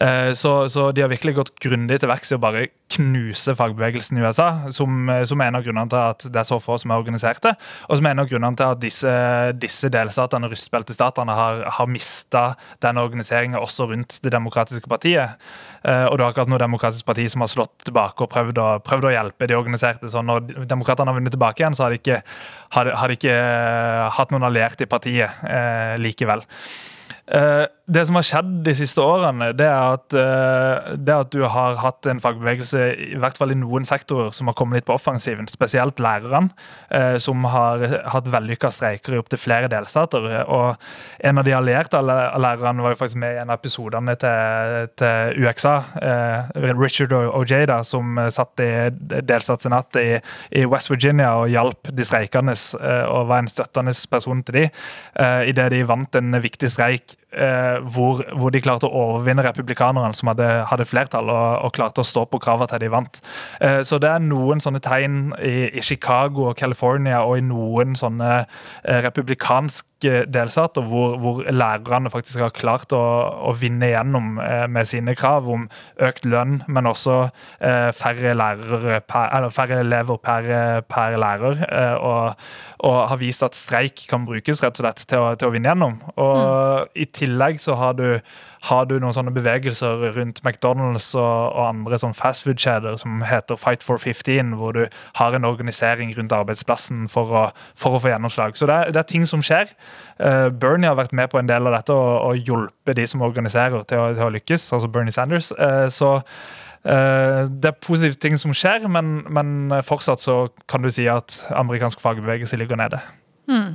[0.00, 4.18] Eh, så, så de har virkelig gått grundig til verks i å bare knuse fagbevegelsen
[4.18, 6.92] i USA, som, som er en av grunnene til at det er så få som
[6.94, 7.56] er organiserte,
[7.88, 9.14] og som er en av grunnene til at disse,
[9.58, 12.46] disse delstatene, rustbeltestatene, har, har mista
[12.84, 15.25] denne organiseringa også rundt Det demokratiske partiet.
[15.86, 18.66] Uh, og det er akkurat noe demokratisk parti som har slått tilbake og prøvd å,
[18.82, 20.10] prøvd å hjelpe de organiserte.
[20.10, 22.20] Så når demokratene har vunnet tilbake igjen, så har de ikke,
[22.74, 26.42] har, har de ikke uh, hatt noen allierte i partiet eh, likevel.
[27.26, 31.44] Uh, det som har skjedd de siste årene, det er, at, uh, det at du
[31.46, 32.80] har hatt en fagbevegelse,
[33.14, 35.46] i hvert fall i noen sektorer, som har kommet litt på offensiven.
[35.50, 36.50] Spesielt lærerne,
[36.90, 40.26] uh, som har hatt vellykka streiker i opptil flere delstater.
[40.50, 40.74] Og
[41.30, 42.10] en av de allierte av
[42.42, 45.76] lærerne var jo faktisk med i en av episodene til, til UXA.
[46.02, 48.70] Uh, Richard Ojeda, som satt i
[49.22, 50.18] delstatssenatet i,
[50.58, 52.56] i, West Virginia og hjalp de streikende
[53.06, 54.64] og var en støttende person til de,
[55.50, 60.32] idet de vant en viktig streik eh, hvor, hvor, de klarte å overvinne republikanerne, som
[60.32, 63.20] hadde, hadde flertall, og, og, klarte å stå på kravene til de vant.
[63.60, 67.96] Eh, så det er noen sånne tegn i, i, Chicago og California og i noen
[67.98, 73.00] sånne eh, republikanske delstater hvor, hvor, lærerne faktisk har klart å,
[73.48, 75.64] å vinne igjennom eh, med sine krav om
[76.04, 77.16] økt lønn, men også
[77.60, 80.50] eh, færre, lærere per, eller færre elever per,
[80.88, 81.62] per lærer.
[81.64, 82.48] Eh, og,
[82.84, 85.72] og, har vist at streik kan brukes rett og slett til å, til å vinne
[85.72, 85.96] gjennom.
[86.16, 86.92] Og mm.
[87.00, 88.08] i tillegg så har du,
[88.66, 93.86] har du, noen sånne bevegelser rundt McDonald's og, og andre sånn fastfood-kjeder som heter Fight
[93.86, 94.84] for 15, hvor du
[95.20, 97.46] har en organisering rundt arbeidsplassen for å,
[97.78, 98.58] for å få gjennomslag.
[98.58, 99.72] Så det er, det er, ting som skjer.
[100.18, 103.24] Uh, Bernie har vært med på en del av dette og, og hjulpet de som
[103.26, 105.52] organiserer, til å, til å lykkes, altså Bernie Sanders.
[105.56, 106.18] Uh, så
[106.86, 110.36] Uh, det er positive ting som skjer, men, men, fortsatt så
[110.70, 113.00] kan du si at amerikansk fagbevegelse ligger nede.
[113.50, 113.74] Mm.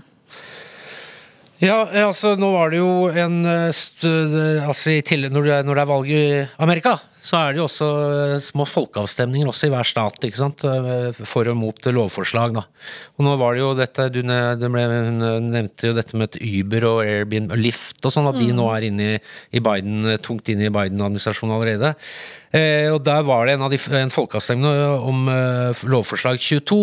[1.61, 4.95] Ja, altså nå var det jo en eh, altså,
[5.29, 6.23] når, det er, når det er valg i
[6.57, 10.65] Amerika, så er det jo også eh, små folkeavstemninger også i hver stat, ikke sant?
[10.65, 12.55] Eh, for og mot lovforslag.
[12.57, 12.65] da.
[13.17, 17.61] Og nå var det jo dette, du nevnte jo dette med Uber og Airbnb og
[17.61, 18.57] Lyft og sånn, at de mm.
[18.57, 19.09] nå er inne
[19.53, 21.93] i Biden, tungt inne i Biden-administrasjonen allerede.
[22.51, 24.67] Eh, og Der var det en, av de, en folkeavstemning
[25.07, 26.79] om eh, lovforslag 22,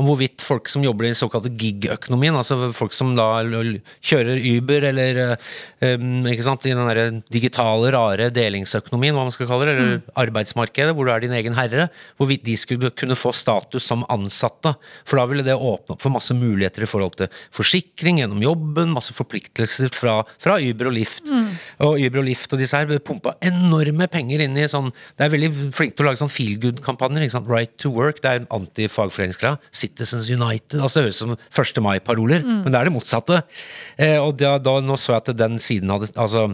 [0.00, 3.28] om hvorvidt folk som jobber i den såkalte gig-økonomien, altså folk som da
[4.02, 5.94] kjører Uber eller eh,
[6.32, 10.12] ikke sant, i den der digitale, rare delingsøkonomien, hva man skal kalle det, mm.
[10.24, 11.88] arbeidsmarkedet, hvor du er din egen herre,
[12.20, 14.74] hvorvidt de skulle kunne få status som ansatte.
[15.08, 18.94] For da ville det åpne opp for masse muligheter i forhold til forsikring gjennom jobben,
[18.94, 21.28] masse forpliktelser fra, fra Uber og Lift.
[21.28, 21.50] Mm.
[21.88, 25.32] Og Uber og Lift og disse her pumpa enorme penger inn i sånn det er
[25.34, 27.28] veldig flinke til å lage sånn feel good-kampanjer.
[27.48, 29.60] Right to work, det er antifagforeningskrav.
[29.74, 30.80] Citizens United.
[30.80, 31.82] altså Det høres ut som 1.
[31.84, 32.60] mai-paroler, mm.
[32.64, 33.42] men det er det motsatte.
[33.96, 36.52] Eh, og da, da, nå så jeg at den siden hadde altså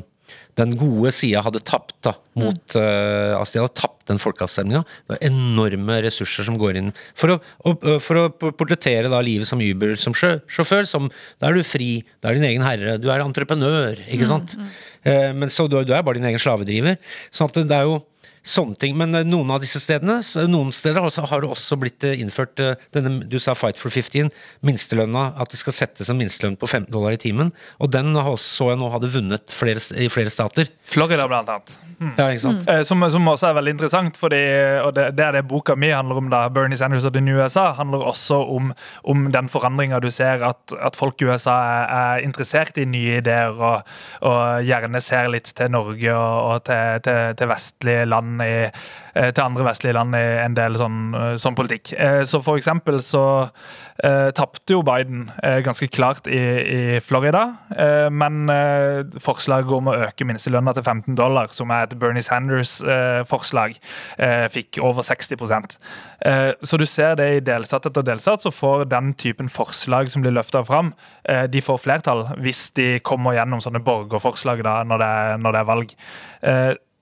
[0.58, 2.80] den gode sida hadde tapt da, mot mm.
[2.80, 4.82] uh, altså De hadde tapt den folkeavstemninga.
[5.08, 9.48] Det er enorme ressurser som går inn for å, og, for å portrettere da livet
[9.48, 10.88] som Uber-sjåfør.
[10.88, 11.90] som Da er du fri,
[12.22, 14.56] da er din egen herre, du er entreprenør, ikke mm, sant?
[14.58, 14.78] Mm, mm.
[15.08, 16.98] Uh, men så du, du, er bare din egen slavedriver.
[17.30, 18.00] sånn at det er jo
[18.42, 18.96] sånne ting.
[18.98, 20.20] Men eh, noen av disse stedene,
[20.50, 24.30] noen steder har det også blitt eh, innført eh, denne, du sa Fight for 15,
[24.66, 27.52] minstelønna, at det skal settes en minstelønn på 15 dollar i timen.
[27.82, 30.70] Og den så jeg nå hadde vunnet flere, i flere stater.
[30.82, 31.74] Florida, blant annet.
[31.98, 32.12] Mm.
[32.16, 32.64] Ja, ikke sant?
[32.66, 32.84] Mm.
[32.86, 34.40] Som, som, også er veldig interessant, fordi,
[34.84, 36.30] og det, det, er det boka mi handler om.
[36.32, 38.72] da, Bernie Sanders og den New USA handler også om,
[39.08, 43.18] om den forandringa du ser, at, at, folk i USA er, er interessert i nye
[43.20, 43.88] ideer og,
[44.26, 48.68] og, gjerne ser litt til Norge og, og til, til, til vestlige land i,
[49.14, 51.92] eh, til andre vestlige land i en del sånn, eh, sånn politikk.
[51.96, 53.24] Eh, så for eksempel så
[54.04, 57.44] eh, tapte jo Biden eh, ganske klart i, i Florida.
[57.74, 58.50] Eh, men
[59.22, 63.76] forslaget om å øke minstelønna til 15 dollar, som er et Bernie Sanders-forslag,
[64.52, 65.76] fikk over 60%
[66.66, 70.34] Så du ser det i delstat etter delstat, så får den typen forslag som blir
[70.34, 70.92] løfta fram,
[71.24, 75.12] de får flertall hvis de kommer gjennom sånne borgerforslag da, når det
[75.44, 75.96] når det er valg.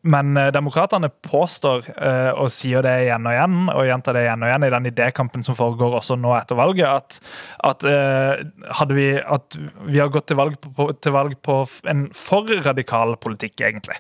[0.07, 4.45] Men eh, demokratene påstår, eh, og sier det igjen og igjen, og gjentar det igjen
[4.45, 7.19] og igjen i den idékampen som foregår også nå etter valget, at,
[7.67, 11.59] at, eh, vi, at vi, har gått til valg, på, til valg, på,
[11.91, 13.97] en for radikal politikk, egentlig.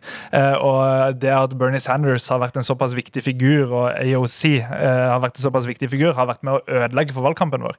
[0.63, 5.41] Og det at Bernie Sanders har vært en såpass viktig figur, og AOC har vært
[5.41, 7.79] en såpass viktig figur, har vært med å ødelegge for valgkampen vår.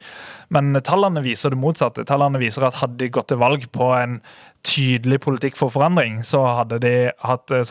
[0.53, 2.05] Men tallene viser det motsatte.
[2.07, 4.19] Tallene viser at hadde de gått til valg på en
[4.67, 7.63] tydelig politikk for forandring, så hadde de hatt eh,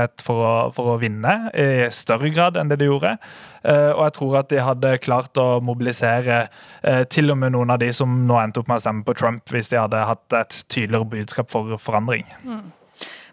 [0.00, 3.18] sannsynlighet for å, for å vinne i større grad enn det de gjorde.
[3.62, 6.48] Uh, og jeg tror at de hadde klart å mobilisere
[6.84, 9.14] uh, til og med noen av de som nå endte opp med å stemme på
[9.14, 12.24] Trump, hvis de hadde hatt et tydeligere budskap for forandring.
[12.44, 12.72] Mm.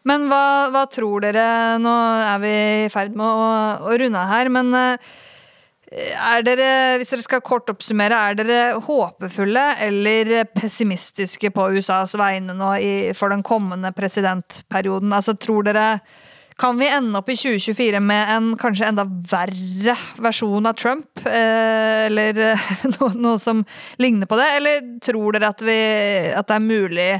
[0.07, 1.91] Men hva, hva, tror dere Nå
[2.23, 2.51] er vi
[2.85, 3.47] i ferd med å,
[3.89, 5.15] å runde her, men uh,
[5.87, 12.55] er dere, hvis dere skal kort oppsummere, er dere håpefulle eller pessimistiske på USAs vegne
[12.57, 15.13] nå i, for den kommende presidentperioden?
[15.15, 15.87] Altså, tror dere
[16.57, 19.93] Kan vi ende opp i 2024 med en kanskje enda verre
[20.25, 21.21] versjon av Trump?
[21.21, 22.39] Eh, eller
[22.95, 23.61] noe, noe, som
[24.01, 24.47] ligner på det?
[24.57, 25.77] Eller tror dere at, vi,
[26.33, 27.11] at det er mulig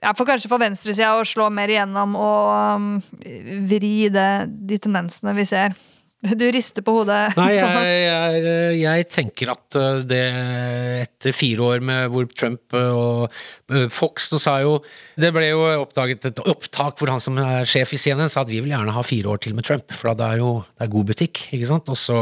[0.00, 2.48] ja, for kanskje for venstresida å slå mer igjennom og
[2.80, 2.88] um,
[3.68, 5.76] vri det, de tendensene vi ser.
[6.40, 7.86] Du rister på hodet, Nei, Thomas.
[7.88, 10.20] jeg, jeg, jeg tenker at uh, det
[11.00, 14.74] etter fire år med hvor Trump uh, og Fox nå sa jo
[15.20, 18.50] Det ble jo oppdaget et opptak hvor han som er sjef i CNN sa at
[18.50, 20.92] vi vil gjerne ha fire år til med Trump, for da er jo det er
[20.92, 21.88] god butikk, ikke sant.
[21.92, 22.18] Og så,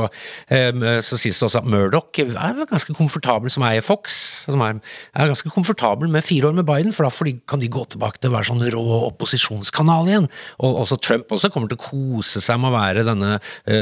[0.48, 4.80] så sies det også at Murdoch er ganske komfortabel som eier Fox, som er,
[5.14, 8.32] er ganske komfortabel med fire år med Biden, for da kan de gå tilbake til
[8.32, 10.28] å være sånn rå opposisjonskanal igjen.
[10.64, 13.36] Og også Trump også kommer til å kose seg med å være denne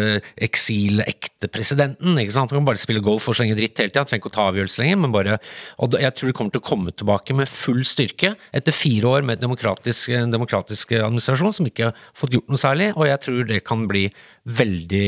[0.07, 2.17] uh, eksilekte presidenten.
[2.23, 2.55] ikke sant?
[2.55, 4.85] Han kan bare spille golf og slenge dritt hele tida, trenger ikke å ta avgjørelser
[4.85, 5.03] lenger.
[5.03, 5.37] men bare,
[5.83, 9.27] og Jeg tror de kommer til å komme tilbake med full styrke etter fire år
[9.27, 13.63] med demokratisk, demokratisk administrasjon som ikke har fått gjort noe særlig, og jeg tror det
[13.67, 14.09] kan bli
[14.47, 15.07] veldig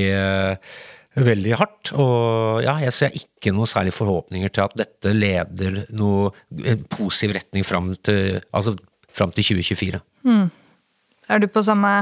[1.19, 1.93] Veldig hardt.
[1.99, 6.31] Og ja, jeg ser ikke noe særlig forhåpninger til at dette leder noe
[6.63, 8.77] en positiv retning fram til, altså,
[9.15, 10.03] fram til 2024.
[10.29, 10.47] Mm.
[11.29, 11.93] Er du på samme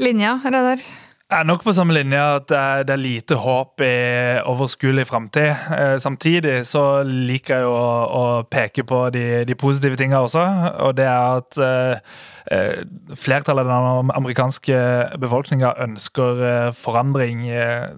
[0.00, 0.84] linja, Reidar?
[1.26, 2.52] Er nok på samme linje at
[2.86, 5.56] det er lite håp i overskuelig framtid.
[5.98, 10.44] Samtidig så liker jeg å, å peke på de, de positive tingene også,
[10.86, 11.98] og det er at Eh,
[12.46, 14.76] flertallet av den amerikanske
[15.18, 17.42] befolkninga ønsker eh, forandring.
[17.50, 17.88] Eh,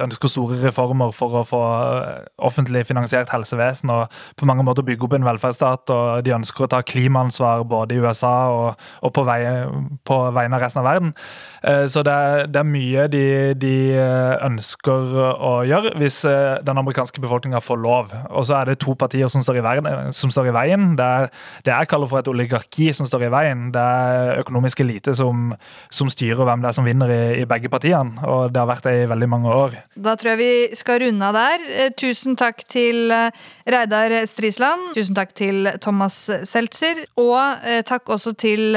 [0.00, 1.60] ønsker store reformer for å få
[2.40, 5.92] offentlig finansiert helsevesen og på mange måter bygge opp en velferdsstat.
[5.92, 9.40] og De ønsker å ta klimaansvar både i USA og, og på, vei,
[10.08, 11.12] på, vegne av resten av verden.
[11.92, 13.24] Så det er, det er mye de,
[13.58, 13.74] de,
[14.42, 16.22] ønsker å gjøre hvis
[16.66, 18.14] den amerikanske befolkninga får lov.
[18.30, 20.92] Og så er det to partier som står i, verden, som står i veien.
[20.98, 21.28] Det er
[21.66, 23.68] det jeg kaller for et oligarki som står i veien.
[23.74, 25.52] Det er økonomisk elite som,
[25.92, 28.22] som styrer hvem det er som vinner i, i, begge partiene.
[28.28, 29.76] Og det har vært det i veldig mange år.
[29.94, 31.66] Da tror jeg vi skal runde av der.
[31.68, 34.92] Eh, tusen takk til eh, Reidar Strisland.
[34.96, 36.18] Tusen takk til Thomas
[36.48, 37.04] Seltzer.
[37.20, 38.76] Og eh, takk også til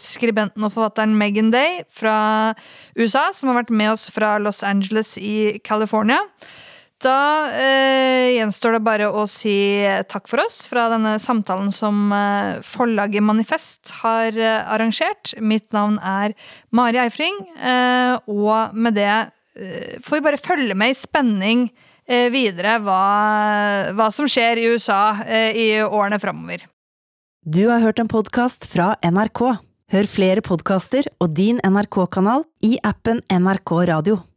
[0.00, 2.16] skribenten og forfatteren Megan Day fra
[2.98, 6.20] USA, som har vært med oss fra Los Angeles i California.
[7.00, 9.54] Da eh, gjenstår det bare å si
[10.10, 15.32] takk for oss fra denne samtalen som eh, forlaget Manifest har eh, arrangert.
[15.40, 16.34] Mitt navn er
[16.76, 21.64] Mari Eifring, eh, og med det eh, får vi bare følge med i spenning
[22.04, 23.00] eh, videre hva,
[23.96, 25.00] hva, som skjer i USA
[25.56, 26.68] i årene framover.
[27.40, 29.46] Du har hørt en podkast fra NRK.
[29.90, 34.20] Hør flere podkaster og din NRK-kanal i appen NRK Radio.